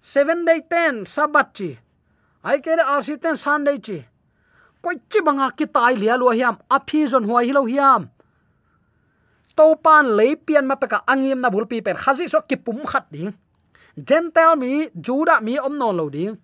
7 0.00 0.46
day 0.48 0.60
10 0.70 1.04
sabat 1.14 1.48
chi 1.56 1.70
ai 2.48 2.58
ke 2.64 2.72
ra 2.78 2.84
asi 2.96 3.14
ten 3.22 3.36
sunday 3.36 3.78
chi 3.86 3.98
koi 4.82 4.96
chi 5.10 5.20
banga 5.26 5.46
ki 5.58 5.66
tai 5.74 5.94
lia 6.02 6.14
lo 6.22 6.30
hiam 6.38 6.56
a 6.74 6.78
phi 6.88 7.00
zon 7.12 7.24
huai 7.28 7.44
hi 7.48 7.52
lo 7.58 7.62
hiam 7.72 8.02
to 9.56 9.66
pan 9.84 10.04
lei 10.18 10.32
pian 10.46 10.64
ma 10.70 10.76
peka 10.82 10.98
angim 11.12 11.40
na 11.42 11.48
bul 11.52 11.66
pi 11.70 11.82
per 11.86 11.96
khazi 12.02 12.24
so 12.32 12.40
ki 12.48 12.56
pum 12.64 12.80
khat 12.90 13.04
ding 13.14 13.32
gentle 14.08 14.56
mi, 14.62 14.72
juda 15.06 15.36
mi 15.46 15.58
om 15.66 15.74
no 15.80 15.88
lo 15.98 16.06
ding 16.16 16.34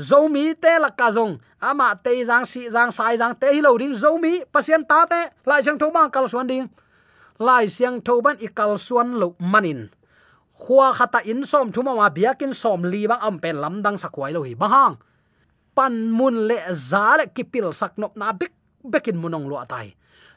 zomi 0.00 0.56
te 0.56 0.72
la 0.80 0.88
ka 0.88 1.12
zong 1.12 1.36
ama 1.60 1.92
te 2.04 2.24
jang 2.24 2.48
si 2.48 2.66
jang 2.72 2.88
sai 2.88 3.20
jang 3.20 3.36
te 3.36 3.52
hi 3.52 3.60
lo 3.60 3.76
ding 3.76 3.94
zomi 3.94 4.40
pasien 4.52 4.82
ta 4.88 5.04
te 5.04 5.20
lai 5.44 5.60
chang 5.62 5.78
thoma 5.78 6.08
kal 6.08 6.26
suan 6.32 6.48
ding 6.48 6.66
lai 7.40 7.68
siang 7.68 8.00
thoban 8.00 8.36
i 8.40 8.48
kal 8.48 8.76
suan 8.80 9.20
lo 9.20 9.36
manin 9.40 9.88
khua 10.60 10.92
khata 10.92 11.20
in 11.24 11.44
som 11.44 11.72
thuma 11.72 11.92
ma 11.96 12.08
biakin 12.08 12.52
som 12.52 12.84
li 12.84 13.06
bang 13.10 13.20
am 13.20 13.36
pen 13.40 13.56
lam 13.60 13.80
dang 13.84 13.96
sakwai 14.00 14.32
lo 14.32 14.40
hi 14.44 14.56
bahang 14.56 14.96
pan 15.76 15.94
mun 16.18 16.48
le 16.48 16.58
za 16.72 17.16
le 17.20 17.24
kipil 17.36 17.72
sak 17.72 17.96
nop 18.00 18.16
na 18.16 18.32
bik 18.32 18.52
bekin 18.84 19.16
munong 19.16 19.48
lo 19.48 19.56
atai 19.60 19.96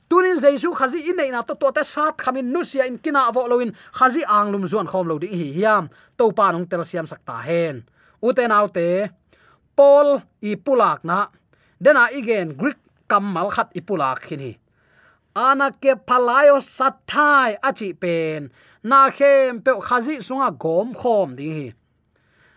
tunin 0.09 0.37
jesu 0.39 0.71
khazi 0.77 0.99
in 1.09 1.17
nei 1.17 1.31
na 1.31 1.41
to 1.41 1.55
to 1.55 1.67
te 1.75 1.83
sat 1.83 2.15
khamin 2.23 2.47
nu 2.53 2.61
sia 2.63 2.85
in 2.85 2.97
kina 3.03 3.27
avo 3.29 3.47
loin 3.51 3.71
khazi 3.97 4.21
anglum 4.39 4.63
zuan 4.71 4.87
khom 4.91 5.07
lo 5.07 5.15
ding 5.19 5.33
hi 5.33 5.47
hiam. 5.57 5.89
To 6.17 6.31
pa 6.37 6.51
nong 6.51 6.67
tel 6.69 6.83
siam 6.85 7.07
sakta 7.07 7.41
hen 7.47 7.83
uten 8.21 8.51
autte 8.51 9.11
paul 9.75 10.21
ipulak 10.41 11.03
na 11.03 11.27
dena 11.81 12.07
igen 12.11 12.57
greek 12.59 12.77
kamal 13.07 13.49
khat 13.49 13.69
ipulak 13.73 14.19
khini 14.25 14.57
ana 15.35 15.71
ke 15.71 15.95
phalayo 16.07 16.57
sathai 16.61 17.57
achi 17.63 17.93
pen. 17.93 18.51
Na 18.83 19.09
khem 19.09 19.61
pe 19.61 19.71
khazi 19.79 20.17
sunga 20.17 20.51
gom 20.59 20.93
khom 20.93 21.35
ding 21.35 21.55
hi 21.55 21.73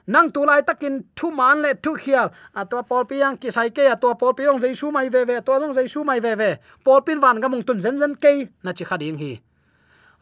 nang 0.07 0.31
tu 0.31 0.45
lai 0.47 0.63
takin 0.63 1.03
thu 1.17 1.31
man 1.31 1.63
le 1.63 1.75
thu 1.83 1.95
khial. 1.95 2.31
A 2.55 2.65
to 2.65 2.83
pol 2.83 3.05
piang 3.05 3.37
ki 3.41 3.51
sai 3.51 3.71
ke 3.71 3.91
a 3.91 3.97
to 3.97 4.15
pol 4.15 4.33
piang 4.35 4.59
jai 4.63 4.73
su 4.73 4.91
mai 4.91 5.09
ve 5.09 5.25
ve 5.25 5.41
to 5.41 5.53
jong 5.61 5.75
jai 5.75 5.87
su 5.87 6.05
mai 6.05 6.21
ve 6.21 6.35
ve. 6.35 6.51
Pol 6.85 7.01
pin 7.01 7.21
van 7.21 7.41
ga 7.41 7.49
mung 7.49 7.63
tun 7.63 7.81
zen 7.81 7.99
zen 7.99 8.15
ke, 8.15 8.47
na 8.63 8.73
chi 8.73 8.85
khading 8.85 9.19
hi. 9.19 9.41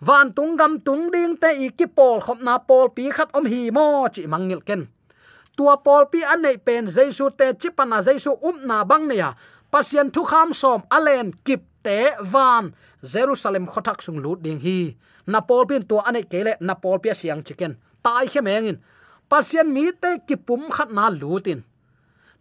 Van 0.01 0.33
tung 0.33 0.57
gam 0.57 0.81
tung 0.81 1.11
ding 1.13 1.37
te 1.37 1.51
i 1.65 1.69
ki 1.69 1.87
pol 1.87 2.21
khop 2.21 2.41
na 2.41 2.59
pol 2.59 2.89
pi 2.97 3.11
khat 3.11 3.29
om 3.35 3.45
hi 3.45 3.71
mo 3.71 4.09
chi 4.15 4.27
mangil 4.27 4.61
ken 4.61 4.89
tua 5.57 5.77
pol 5.77 6.07
pi 6.13 6.23
an 6.23 6.43
nei 6.43 6.57
pen, 6.57 6.87
jaisu 6.87 7.31
te 7.39 7.53
chipana, 7.55 8.03
jaisu 8.03 8.37
um 8.43 8.67
na 8.67 8.85
bang 8.85 9.07
ne 9.09 9.17
ya 9.17 9.35
pasien 9.71 10.11
thu 10.11 10.25
kham 10.25 10.53
som, 10.53 10.83
alen 10.91 11.33
kip 11.45 11.63
te 11.83 12.15
van. 12.21 12.75
Jerusalem 13.03 13.67
khothak 13.67 14.01
sung 14.03 14.19
lut 14.25 14.43
ding 14.43 14.61
hi. 14.61 14.97
Na 15.27 15.41
pol 15.41 15.67
pin 15.67 15.83
tua 15.83 16.03
ane 16.09 16.23
kele, 16.23 16.57
na 16.61 16.75
pol 16.75 16.99
pi 16.99 17.13
siang 17.13 17.43
chicken. 17.43 17.77
Tai 18.05 18.27
khe 18.29 18.41
mengin 18.41 18.79
pasien 19.29 19.67
mi 19.73 19.91
te 19.93 20.11
ki 20.29 20.37
pum 20.37 20.69
khat 20.71 20.91
na 20.93 21.09
lutin 21.09 21.65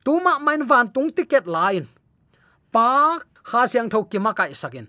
tuma 0.04 0.34
main 0.46 0.64
van 0.70 0.88
tung 0.94 1.10
ticket 1.16 1.48
line 1.48 1.88
pa 2.74 3.20
kha 3.50 3.62
siang 3.72 3.90
tho 3.90 4.04
ki 4.12 4.20
ma 4.20 4.32
kai 4.40 4.52
sakin 4.62 4.88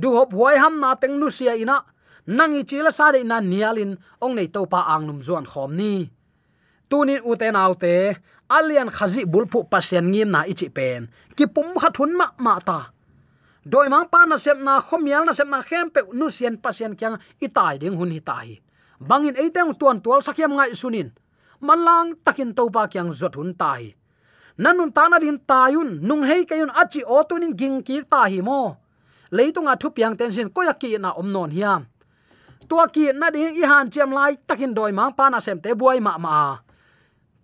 du 0.00 0.14
hop 0.16 0.30
huai 0.36 0.56
ham 0.62 0.78
na 0.82 0.94
teng 0.94 1.18
nu 1.20 1.28
sia 1.30 1.54
ina. 1.64 1.78
Nangi 2.22 2.62
chila 2.62 2.94
sa 2.94 3.10
de 3.10 3.20
na 3.26 3.42
nialin 3.42 3.98
ong 4.22 4.34
nei 4.38 4.46
to 4.54 4.62
pa 4.72 4.80
ang 4.94 5.04
num 5.06 5.20
zuan 5.26 5.42
khom 5.52 5.74
ni 5.74 6.06
tunin 6.92 7.24
uten 7.24 7.56
autte 7.56 8.20
alian 8.56 8.92
khazi 8.96 9.24
bulphu 9.32 9.64
pasien 9.72 10.04
ngim 10.12 10.28
na 10.28 10.40
ichi 10.52 10.68
pen. 10.76 11.08
Ki 11.36 11.44
pum 11.54 11.72
khathun 11.80 12.12
ma 12.20 12.26
ma 12.44 12.54
ta. 12.68 12.80
Doi 13.72 13.88
mang 13.88 14.06
pa 14.12 14.20
na 14.28 14.36
sem 14.36 14.58
na 14.66 14.74
khomial 14.88 15.24
na 15.24 15.32
sem 15.32 15.48
na 15.48 15.60
khem 15.68 15.88
pe 15.94 16.00
nu 16.18 16.26
sian 16.36 16.54
pasien 16.64 16.92
kyang 16.98 17.16
itai 17.46 17.74
ding 17.80 17.96
hun 17.98 18.12
hi 18.14 18.20
tai 18.28 18.48
bangin 19.08 19.40
eiteng 19.42 19.72
tuan 19.80 19.98
tual 20.04 20.20
sakyam 20.26 20.52
ngai 20.56 20.76
sunin. 20.80 21.08
Manlang 21.66 22.08
takin 22.24 22.50
to 22.56 22.64
pa 22.74 22.82
kyang 22.92 23.10
zot 23.20 23.34
hun 23.38 23.50
tai. 23.62 23.96
Nanun 24.62 24.90
ta 24.96 25.08
na 25.08 25.16
din 25.24 25.38
tayun, 25.50 25.90
nung 26.06 26.22
hei 26.28 26.44
kayun 26.44 26.74
achi 26.82 27.00
o 27.16 27.24
tunin 27.28 27.56
ging 27.60 27.80
ki 27.86 27.96
ta 28.12 28.28
hi 28.32 28.40
mo. 28.48 28.76
Leitunga 29.36 29.74
thu 29.80 29.88
piang 29.96 30.14
tension 30.18 30.52
ko 30.54 30.60
ya 30.68 30.74
ki 30.76 30.98
na 31.00 31.10
om 31.20 31.28
non 31.32 31.50
hiam 31.56 31.82
tua 32.72 32.88
ki 32.88 33.12
na 33.12 33.28
ding 33.34 33.56
i 33.60 33.64
han 33.70 33.90
chem 33.92 34.10
lai 34.16 34.32
takin 34.48 34.72
doi 34.78 34.92
mang 34.98 35.12
pa 35.18 35.28
na 35.28 35.38
sem 35.44 35.58
te 35.64 35.70
buai 35.80 35.98
ma 36.06 36.12
ma 36.24 36.34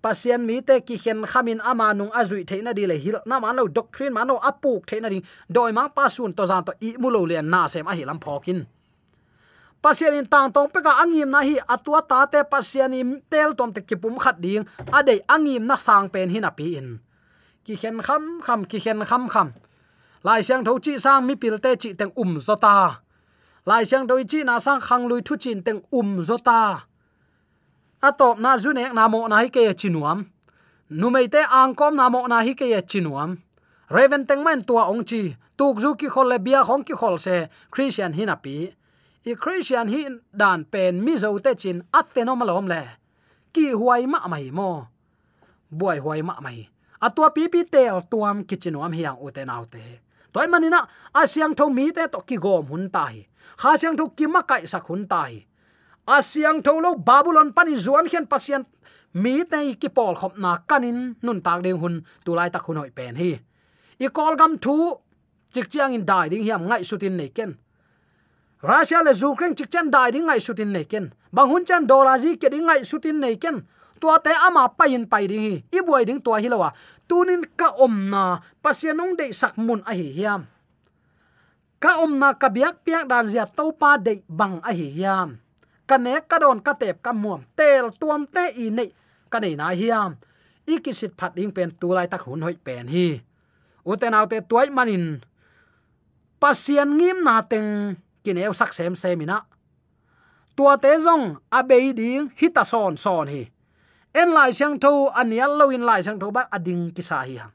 pasien 0.02 0.40
mi 0.48 0.60
te 0.62 0.80
ki 0.80 0.96
khen 0.98 1.22
khamin 1.26 1.60
ama 1.64 1.94
nung 1.94 2.12
azui 2.20 2.44
theina 2.44 2.72
di 2.72 2.86
le 2.86 2.96
hil 3.04 3.16
na 3.26 3.40
man 3.40 3.56
lo 3.56 3.68
doctrine 3.68 4.12
man 4.12 4.28
lo 4.28 4.36
apuk 4.50 4.86
theina 4.88 5.08
ding 5.12 5.24
doi 5.50 5.72
mang 5.72 5.90
pasun 5.96 6.32
to 6.36 6.46
zan 6.46 6.64
to 6.64 6.72
i 6.80 6.94
mulo 6.98 7.26
le 7.26 7.42
na 7.42 7.66
sem 7.66 7.86
a 7.86 7.92
hilam 7.98 8.18
phokin 8.24 8.66
pasien 9.82 10.14
in 10.18 10.26
tang 10.26 10.50
tong 10.50 10.68
pe 10.68 10.82
ka 10.82 10.98
angim 11.02 11.30
na 11.30 11.40
hi 11.46 11.56
atua 11.74 12.02
ta 12.02 12.26
te 12.26 12.42
pasien 12.42 12.92
im 12.94 13.10
tel 13.30 13.54
tom 13.54 13.72
te 13.72 13.80
kipum 13.80 14.18
khat 14.18 14.36
ding. 14.40 14.66
Ade 14.92 15.22
angim 15.28 15.66
na 15.66 15.76
sang 15.76 16.08
pen 16.10 16.30
hin 16.30 16.44
api 16.44 16.76
in. 16.76 16.98
Ki 17.64 17.76
khen 17.76 18.02
kham 18.02 18.42
kham, 18.42 18.64
ki 18.64 18.78
khen 18.80 19.04
kham 19.04 19.28
kham. 19.28 19.48
Lai 20.24 20.42
siang 20.42 20.64
tho 20.64 20.78
chi 20.78 20.98
sang 20.98 21.26
mi 21.26 21.34
pil 21.36 21.58
te 21.58 21.76
chi 21.76 21.92
teng 21.94 22.12
um 22.16 22.38
zota 22.38 22.98
lai 23.66 23.84
siang 23.84 24.06
doi 24.06 24.24
chi 24.24 24.42
na 24.42 24.58
sang 24.58 24.80
khang 24.80 25.06
lui 25.06 25.22
thu 25.22 25.36
chin 25.36 25.62
teng 25.62 25.80
um 25.92 26.20
zota 26.28 26.87
atop 28.02 28.38
na 28.38 28.56
zune 28.56 28.92
na 28.94 29.08
mo 29.08 29.26
na 29.28 29.42
hi 29.42 29.48
ke 29.48 29.74
chinuam. 29.74 30.26
Nu 30.90 31.08
angkom 31.10 31.94
na 31.94 32.08
mo 32.08 32.26
na 32.26 32.42
hi 32.42 32.54
ke 32.54 32.66
chinuam. 32.86 33.38
Raven 33.90 34.26
tengman 34.26 34.66
tua 34.66 34.88
ongchi 34.88 35.36
tuk 35.56 35.80
zu 35.80 35.94
ki 35.94 36.08
khol 36.08 36.28
le 36.28 36.38
bia 36.38 36.62
khong 36.64 36.84
ki 36.84 36.94
khol 36.94 37.18
se 37.18 37.48
christian 37.70 38.12
hin 38.12 38.28
api 38.28 38.74
i 39.24 39.34
christian 39.34 39.88
hin 39.88 40.20
dan 40.32 40.64
pen 40.64 41.04
mi 41.04 41.16
zo 41.16 41.38
te 41.38 41.54
chin 41.54 41.82
ateno 41.92 42.34
malom 42.36 42.66
le. 42.68 42.82
Ki 43.52 43.72
huai 43.72 44.06
ma 44.06 44.26
mai 44.28 44.50
mo. 44.50 44.86
Buai 45.70 45.98
huai 45.98 46.22
ma 46.22 46.40
mai. 46.40 46.68
Atua 47.00 47.30
pi 47.30 47.48
pi 47.48 47.64
tel 47.64 48.00
tuam 48.10 48.44
kichinuam 48.44 48.92
hiang 48.92 49.18
uten 49.20 49.50
autte 49.50 50.08
toy 50.32 50.46
manina 50.46 50.86
asyang 51.14 51.54
tho 51.58 51.66
mi 51.68 51.90
te 51.90 52.06
to 52.12 52.20
ki 52.28 52.36
gom 52.36 52.66
hun 52.70 52.90
tai. 52.90 53.26
Ha 53.62 53.76
syang 53.76 53.96
tho 53.98 54.08
ki 54.14 54.26
ma 54.26 54.42
kai 54.42 54.66
sak 54.66 54.86
hun 54.86 55.02
tai 55.08 55.47
asiang 56.08 56.64
tholo 56.64 56.96
babylon 56.96 57.52
pani 57.52 57.76
zuan 57.76 58.08
khian 58.08 58.24
pasien. 58.24 58.64
Mi 59.14 59.44
te 59.44 59.74
ki 59.80 59.88
pol 59.88 60.14
khop 60.16 60.38
na 60.38 60.58
kanin 60.68 61.16
nun 61.22 61.40
tak 61.40 61.62
ding 61.62 61.78
hun 61.82 62.04
tulai 62.24 62.48
tak 62.50 62.64
hun 62.66 62.80
hoi 62.80 62.90
pen 62.90 63.16
hi. 63.16 63.40
I 64.00 64.08
kol 64.08 64.36
gam 64.36 64.58
thu, 64.58 64.94
chik 65.52 65.68
chiang 65.68 65.92
in 65.92 66.04
dai 66.04 66.28
ding 66.28 66.44
hiam 66.44 66.68
ngai 66.68 66.82
sutin 66.84 67.16
nei 67.16 67.28
ken. 67.28 67.56
Russia 68.62 69.02
le 69.06 69.12
ukraine 69.12 69.54
chik 69.54 69.70
chan 69.70 69.90
dai 69.90 70.10
ding 70.10 70.26
ngai 70.26 70.40
sutin 70.40 70.72
nei 70.72 70.84
ken. 70.84 71.12
Bang 71.32 71.48
hun 71.48 71.64
chan 71.64 71.86
dollar 71.86 72.18
ji 72.18 72.36
ke 72.36 72.48
ding 72.50 72.66
ngai 72.66 72.84
sutin 72.84 73.20
nei 73.20 73.36
ken. 73.36 73.62
Tua 74.00 74.18
te 74.18 74.30
ama 74.30 74.68
payin 74.68 75.06
pai 75.08 75.26
ding 75.26 75.42
hi. 75.42 75.54
I 75.72 75.80
buai 75.80 76.04
ding 76.04 76.20
tua 76.20 76.38
hi 76.40 76.48
lawa 76.48 76.72
tunin 77.08 77.42
ka 77.56 77.74
om 77.80 78.10
na 78.10 78.38
pasianong 78.62 79.16
de 79.16 79.32
sak 79.32 79.56
mun 79.56 79.82
a 79.86 79.92
hi 79.96 80.12
hiam. 80.12 80.46
Ka 81.80 82.02
om 82.04 82.18
na 82.18 82.34
ka 82.34 82.48
biak 82.52 82.84
piak 82.84 83.08
dan 83.08 83.26
zia 83.26 83.46
topa 83.46 83.96
de 83.98 84.22
bang 84.28 84.60
a 84.62 84.72
hi 84.72 84.88
hiam 84.92 85.40
ka 85.88 85.96
ne 85.96 86.20
ka 86.20 86.36
don 86.36 86.60
ka 86.60 86.76
tep 86.76 87.00
ka 87.00 87.16
muam 87.16 87.40
tel 87.56 87.88
tuam 87.96 88.28
te 88.28 88.44
i 88.60 88.68
nei 88.68 88.92
ka 89.32 89.40
nei 89.40 89.56
na 89.56 89.72
hiam. 89.72 90.20
Ikisit 90.68 91.16
phat 91.16 91.32
ding 91.32 91.48
pen 91.48 91.72
tu 91.80 91.88
lai 91.96 92.04
tak 92.12 92.28
hun 92.28 92.44
hoi 92.44 92.56
pen 92.60 92.92
hi. 92.92 93.16
Uten 93.88 94.12
autte 94.12 94.44
tuai 94.44 94.68
manin 94.68 95.24
pasian 96.36 96.92
ngim 97.00 97.24
na 97.24 97.40
teng 97.40 97.96
kineu 98.20 98.52
sak 98.52 98.76
sem 98.76 98.92
semina 98.92 99.48
tua 100.52 100.76
te 100.76 100.92
zong 101.00 101.40
abei 101.48 101.96
ding 101.96 102.28
hita 102.36 102.68
son 102.68 103.00
son 103.00 103.26
hi. 103.32 103.48
En 104.12 104.28
lai 104.36 104.52
siang 104.52 104.76
tho 104.76 105.08
anial 105.20 105.56
lo 105.56 105.72
in 105.72 105.88
lai 105.88 106.04
siang 106.04 106.20
tho 106.20 106.28
ba 106.28 106.52
ading 106.52 106.92
ki 106.92 107.02
sa 107.08 107.24
hi 107.24 107.40
hang 107.40 107.54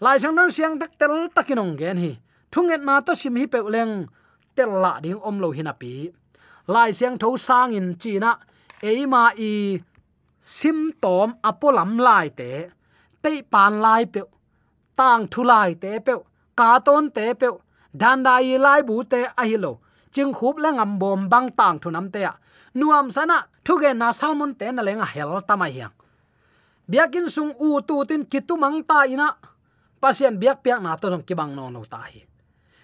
lai 0.00 0.16
siang 0.16 0.32
non 0.32 0.48
siang 0.48 0.80
tak 0.80 0.96
tel 0.96 1.28
takinong 1.36 1.76
gen 1.76 2.00
hi. 2.00 2.12
Thunget 2.50 2.82
na 2.82 3.04
to 3.04 3.12
sim 3.12 3.36
hi 3.36 3.44
pe 3.44 3.60
leng 3.60 4.08
tel 4.56 4.72
la 4.80 4.96
ding 5.04 5.20
om 5.20 5.36
lo 5.42 5.52
hinapi 5.52 6.19
lai 6.66 6.92
siang 6.92 7.18
tho 7.18 7.36
sang 7.36 7.72
in 7.72 7.94
china 7.98 8.38
eima 8.82 9.24
i 9.36 9.80
sim 10.42 10.90
tom 11.02 11.32
apolam 11.42 11.98
lai 11.98 12.28
te 12.28 12.68
te 13.22 13.42
pan 13.42 13.80
lai 13.80 14.04
pe 14.06 14.20
tang 14.96 15.26
thu 15.30 15.42
lai 15.44 15.74
te 15.74 15.98
pe 15.98 16.12
ka 16.56 16.78
ton 16.78 17.10
te 17.10 17.34
pe 17.34 17.48
dan 17.92 18.22
dai 18.22 18.58
lai 18.58 18.82
bu 18.82 19.02
te 19.02 19.20
a 19.36 19.42
hi 19.44 19.56
lo, 19.56 19.72
ching 20.12 20.32
khup 20.32 20.56
le 20.56 20.70
ngam 20.72 20.98
bom 20.98 21.28
bang 21.28 21.48
tang 21.58 21.78
thu 21.78 21.90
nam 21.90 22.10
te 22.10 22.22
nuam 22.74 23.10
sana 23.10 23.46
thu 23.64 23.78
ge 23.82 23.90
na 23.94 24.12
salmon 24.12 24.54
te 24.54 24.72
na 24.72 24.82
lenga 24.82 25.04
hel 25.04 25.40
tama 25.48 25.66
hiang. 25.66 25.94
Biakin 26.90 27.30
sung 27.30 27.52
u 27.58 27.80
tu 27.88 28.04
tin 28.04 28.24
kitu 28.24 28.56
mang 28.56 28.82
ta 28.82 29.06
ina 29.06 29.28
pasien 30.00 30.38
biak 30.40 30.62
piak 30.62 30.82
na 30.82 30.96
to 30.96 31.10
jong 31.10 31.22
kibang 31.22 31.54
no 31.54 31.70
no 31.70 31.84
ta 31.84 31.98
hi. 31.98 32.22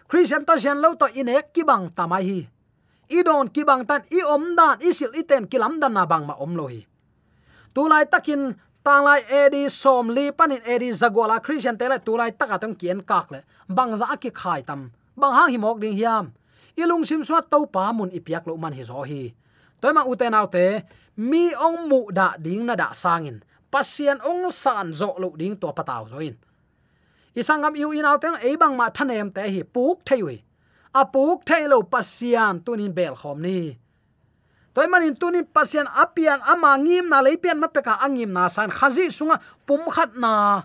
Christian 0.08 0.44
to 0.46 0.54
sian 0.58 0.78
lo 0.78 0.94
to 0.94 1.06
inek 1.06 1.50
kibang 1.54 1.90
tamai 1.90 2.22
hi 2.22 2.40
idon 3.08 3.50
kibang 3.54 3.86
tan 3.86 4.02
i 4.10 4.22
om 4.22 4.54
dan 4.58 4.78
isil 4.82 5.14
iten 5.14 5.46
kilam 5.46 5.78
dan 5.80 5.94
na 5.94 6.06
bang 6.06 6.26
ma 6.26 6.34
om 6.38 6.52
lohi 6.58 6.82
tu 7.74 7.86
lai 7.88 8.04
takin 8.06 8.54
tang 8.86 9.04
lai 9.06 9.22
edi 9.26 9.66
som 9.70 10.10
li 10.10 10.30
panin 10.30 10.62
edi 10.62 10.90
zagola 10.94 11.38
christian 11.42 11.78
tele 11.78 11.98
tu 12.02 12.16
lai 12.18 12.30
taka 12.30 12.58
tong 12.58 12.74
kien 12.74 13.02
kak 13.02 13.30
le 13.30 13.40
bang 13.66 13.92
za 13.96 14.16
ki 14.22 14.30
khai 14.30 14.60
tam 14.62 14.90
bang 15.16 15.32
hang 15.32 15.50
hi 15.50 15.58
mok 15.58 15.78
ding 15.80 15.96
hiam. 15.96 16.26
Ilung 16.76 17.08
sim 17.08 17.24
suat 17.24 17.48
to 17.48 17.64
pa 17.72 17.88
mun 17.88 18.12
ipiak 18.12 18.44
lo 18.44 18.60
man 18.60 18.76
hi 18.76 18.84
zo 18.84 19.00
hi 19.00 19.32
toy 19.80 19.92
ma 19.96 20.02
uten 20.04 20.36
autte 20.36 20.84
mi 21.16 21.48
ong 21.66 21.88
mu 21.88 22.00
da 22.12 22.36
ding 22.36 22.68
na 22.68 22.74
da 22.76 22.92
sangin 22.92 23.40
pasien 23.72 24.20
ong 24.20 24.52
san 24.52 24.92
zo 24.92 25.16
lo 25.16 25.32
ding 25.40 25.56
to 25.56 25.72
pataw 25.72 26.04
zoin 26.12 26.36
isangam 27.32 27.74
yu 27.80 27.96
in 27.96 28.04
autte 28.04 28.28
e 28.44 28.56
bang 28.60 28.76
ma 28.76 28.86
thanem 28.96 29.32
te 29.32 29.42
hi 29.54 29.62
puk 29.64 30.04
thei 30.04 30.44
apuk 31.00 31.44
thailo 31.44 31.84
pasian 31.84 32.64
tunin 32.64 32.92
bel 32.96 33.14
khom 33.20 33.38
ni. 33.44 33.76
Toy 34.72 34.88
manin 34.92 35.16
tunin 35.16 35.44
pasian 35.44 35.88
apian 35.88 36.40
ama 36.44 36.76
ngim 36.76 37.08
na 37.08 37.24
leipian 37.24 37.60
ma 37.60 37.68
peka 37.68 37.96
angim 38.04 38.32
na 38.32 38.48
san. 38.48 38.68
Khazi 38.68 39.08
sunga 39.08 39.36
pum 39.66 39.82
khat 39.92 40.16
na. 40.16 40.64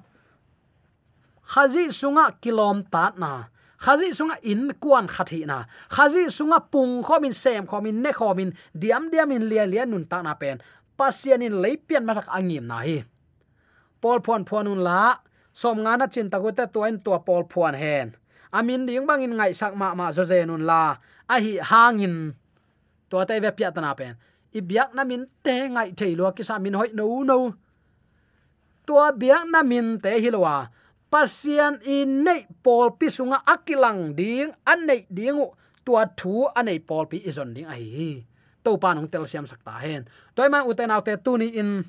Khazi 1.52 1.92
sunga 1.92 2.26
kilom 2.44 2.84
ta 2.92 3.12
na. 3.16 3.52
Khazi 3.80 4.12
sunga 4.12 4.36
in 4.44 4.72
kuan 4.84 5.08
khathi 5.08 5.48
na. 5.48 5.64
Khazi 5.96 6.28
sunga 6.28 6.60
pung 6.72 7.04
khomin 7.08 7.34
sem 7.34 7.64
khomin 7.68 8.04
ne 8.04 8.12
khomin 8.12 8.50
diam 8.76 9.08
diam 9.12 9.32
in 9.36 9.48
lia 9.48 9.66
lia 9.68 9.84
nun 9.88 10.04
ta 10.12 10.20
na 10.22 10.34
pen. 10.36 10.60
Pasian 11.00 11.40
in 11.44 11.56
leipian 11.64 12.04
ma 12.04 12.20
angim 12.38 12.68
na 12.68 12.84
hi. 12.84 13.04
Pol 14.02 14.20
phon 14.26 14.44
phonun 14.44 14.82
la, 14.84 15.24
som 15.54 15.78
ngana 15.84 16.12
chin 16.12 16.28
ko 16.30 16.52
ta 16.52 16.68
en 16.88 17.00
to 17.00 17.16
pol 17.28 17.44
phon 17.48 17.76
hen 17.76 18.08
amin 18.58 18.86
ding 18.88 19.08
bang 19.08 19.24
in 19.26 19.34
ngai 19.40 19.52
sak 19.56 19.74
ma 19.80 19.96
ma 19.96 20.12
zo 20.16 20.24
zenun 20.24 20.64
la. 20.70 21.00
A 21.28 21.36
hi 21.40 21.60
hangin 21.60 22.36
to 23.10 23.18
te 23.26 23.40
ve 23.44 23.50
pya 23.58 23.72
tana 23.76 23.96
pen. 24.00 24.14
I 24.52 24.60
biak 24.60 24.92
na 24.96 25.04
min 25.08 25.24
te 25.46 25.56
ngai 25.76 25.90
thei 26.00 26.14
lo 26.20 26.32
ki 26.36 26.44
sa 26.44 26.60
min 26.60 26.76
hoi 26.80 26.92
no 26.94 27.24
no 27.24 27.38
to 28.86 29.00
biak 29.16 29.48
na 29.48 29.64
min 29.64 30.00
te 30.04 30.12
hi 30.20 30.30
lowa 30.36 30.68
pasian 31.12 31.80
in 31.84 32.24
nei 32.24 32.48
pol 32.64 32.96
pi 33.00 33.08
sunga 33.12 33.44
akilang 33.44 34.16
ding 34.16 34.52
an 34.64 34.80
nei 34.88 35.04
dingu 35.12 35.52
tua 35.84 36.08
thu 36.20 36.48
anei 36.60 36.80
pol 36.80 37.06
pi 37.12 37.18
izon 37.30 37.52
ding 37.56 37.68
ai 37.68 37.84
hi. 37.84 38.12
To 38.64 38.78
pa 38.78 38.94
nong 38.94 39.10
tel 39.12 39.26
siam 39.26 39.50
sakta 39.50 39.74
hen. 39.82 40.06
Toy 40.38 40.48
ma 40.54 40.62
uten 40.70 40.94
autte 40.94 41.18
tuni 41.18 41.58
in. 41.58 41.84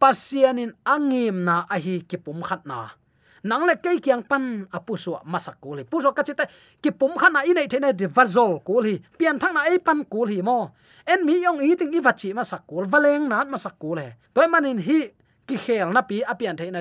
Pasian 0.00 0.58
in 0.58 0.72
angim 0.82 1.46
na 1.46 1.64
a 1.70 1.76
hi 1.78 2.02
kipum 2.08 2.42
khat 2.42 2.66
na 2.66 2.99
nang 3.44 3.64
le 3.68 3.74
ke 3.76 4.00
kyang 4.00 4.22
pan 4.22 4.66
à, 4.72 4.78
apusu 4.78 5.16
masak 5.24 5.56
ko 5.60 5.74
le 5.78 5.84
puso 5.84 6.12
ka 6.12 6.22
chite 6.22 6.44
ki 6.82 6.90
pum 6.90 7.16
khan 7.20 7.32
na 7.32 7.44
inei 7.44 7.68
thene 7.68 7.92
de 7.92 8.06
vazol 8.06 8.60
ko 8.66 8.82
hi 8.82 9.00
pian 9.18 9.38
thang 9.38 9.56
à, 9.56 9.64
na 9.64 9.70
ei 9.70 9.78
pan 9.78 10.04
ko 10.04 10.26
hi 10.26 10.42
mo 10.42 10.70
en 11.06 11.20
mi 11.24 11.42
yong 11.44 11.60
i 11.64 11.76
ting 11.76 11.94
i 11.94 12.00
vachi 12.00 12.34
masak 12.34 12.66
ko 12.68 12.84
valeng 12.84 13.28
nan 13.28 13.48
masak 13.48 13.78
ko 13.78 13.94
le 13.98 14.16
toy 14.34 14.46
manin 14.46 14.78
hi 14.78 15.12
ki 15.46 15.56
khel 15.56 15.88
na 15.92 16.02
pi 16.02 16.22
apian 16.22 16.54
à, 16.54 16.64
the 16.64 16.70
na 16.70 16.80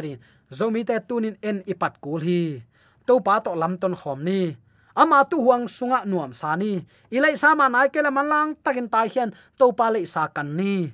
zomi 0.50 0.82
te 0.86 0.98
tunin 1.08 1.38
en 1.42 1.62
ipat 1.66 2.02
kul 2.02 2.22
hi 2.22 2.62
to 3.10 3.18
pa 3.26 3.42
to 3.42 3.58
lam 3.58 3.74
ton 3.82 3.98
khom 3.98 4.22
ni. 4.22 4.54
Ama 4.94 5.26
tu 5.26 5.42
huang 5.42 5.66
sunga 5.66 6.06
nuam 6.06 6.30
sani 6.30 6.86
ilai 7.10 7.34
sama 7.34 7.66
nai 7.66 7.90
kele 7.90 8.14
malang 8.14 8.54
takin 8.62 8.86
tai 8.86 9.10
hian 9.10 9.34
to 9.58 9.74
pa 9.74 9.90
le 9.90 10.06
sa 10.06 10.30
kan 10.30 10.46
ni. 10.46 10.94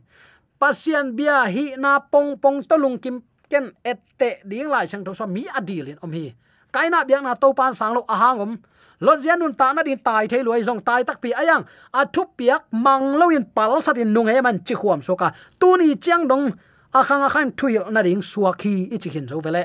Pasian 0.55 1.11
bia 1.11 1.43
hi 1.51 1.75
na 1.75 1.99
pong 1.99 2.39
pong 2.39 2.63
tolung 2.63 2.95
kim 2.95 3.19
ken 3.55 3.71
et 3.87 3.99
te 4.19 4.29
ding 4.43 4.67
lai 4.67 4.85
sang 4.91 5.03
tho 5.07 5.15
so 5.15 5.25
mi 5.27 5.47
adilin 5.47 5.97
om 6.03 6.11
hi. 6.11 6.35
Kaina 6.75 7.07
biang 7.07 7.23
na 7.23 7.39
to 7.39 7.53
pan 7.55 7.71
sang 7.71 7.95
lo 7.95 8.03
ahangom 8.03 8.59
lon 8.99 9.19
zian 9.23 9.39
nun 9.39 9.55
ta 9.55 9.71
na 9.71 9.81
din 9.87 9.99
tai 9.99 10.27
thei 10.27 10.43
luai 10.43 10.63
zong 10.67 10.83
tai 10.83 11.03
tak 11.07 11.23
pi 11.23 11.31
ayang. 11.31 11.63
A 11.93 12.03
thu 12.05 12.27
piak 12.37 12.67
mang 12.71 13.15
lo 13.19 13.31
in 13.31 13.45
pal 13.55 13.79
sat 13.79 13.97
in 13.97 14.11
nung 14.11 14.27
he 14.27 14.41
man 14.41 14.59
chi 14.67 14.75
khuam 14.75 14.99
so 15.07 15.15
ka. 15.15 15.31
Tu 15.59 15.69
ni 15.79 15.95
chiang 15.95 16.27
dong. 16.27 16.51
A 16.93 17.03
khang 17.07 17.23
a 17.27 17.29
khan 17.29 17.51
thuil 17.59 17.91
na 17.91 18.01
ding 18.03 18.23
suaki 18.31 18.75
i 18.91 18.97
chi 18.99 19.09
hin 19.15 19.27
zo 19.27 19.39
vele. 19.39 19.63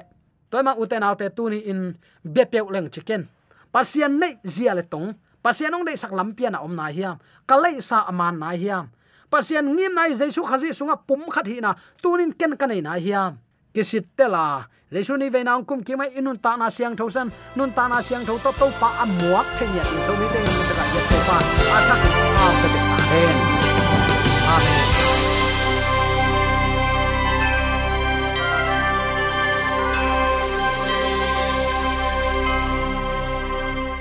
Toy 0.50 0.62
ma 0.62 0.72
uten 0.78 1.02
autte 1.02 1.26
tu 1.36 1.50
ni 1.50 1.58
in 1.70 1.80
be 2.34 2.42
pe 2.52 2.58
leng 2.74 2.88
chicken 2.94 3.22
pasian 3.74 4.18
nei 4.18 4.38
zia 4.46 4.74
le 4.74 4.82
tong. 4.82 5.14
Pasian 5.42 5.74
ong 5.74 5.86
dei 5.88 5.96
sak 5.96 6.12
lam 6.12 6.30
lampian 6.30 6.54
om 6.54 6.74
na 6.76 6.86
hiam. 6.92 7.16
Kalai 7.48 7.80
sa 7.80 8.04
aman 8.10 8.38
na 8.38 8.50
hiam. 8.52 8.92
Pasian 9.32 9.64
ngim 9.64 9.94
nai 9.94 10.12
jaisu 10.12 10.42
khazi 10.44 10.68
sunga 10.78 10.96
pum 11.08 11.22
khat 11.34 11.46
hi 11.46 11.58
na. 11.64 11.74
Tunin 12.02 12.34
ken 12.38 12.52
kanai 12.60 12.82
na 12.82 12.98
hiam 13.00 13.38
kisit 13.74 14.06
tela 14.16 14.66
jesu 14.92 15.16
ni 15.16 15.30
ve 15.30 15.40
naung 15.44 15.64
kum 15.68 15.82
kimai 15.86 16.10
inun 16.18 16.38
ta 16.44 16.56
na 16.56 16.68
siang 16.76 16.96
thosan 16.98 17.28
nun 17.56 17.70
ta 17.72 17.88
na 17.88 17.98
siang 18.02 18.24
tho 18.28 18.38
to 18.44 18.50
to 18.60 18.66
pa 18.80 18.88
amuak 19.02 19.46
thenya 19.58 19.84
in 19.94 20.00
so 20.06 20.12
mi 20.20 20.26
te 20.32 20.40
ni 20.46 20.62
ta 20.78 20.84
ya 20.94 21.02
to 21.10 21.18
pa 21.28 21.36
a 21.76 21.78
chak 21.88 22.00
a 22.44 22.46
se 22.60 22.68
ta 22.74 22.96
hen 23.10 23.36
amen. 24.54 24.99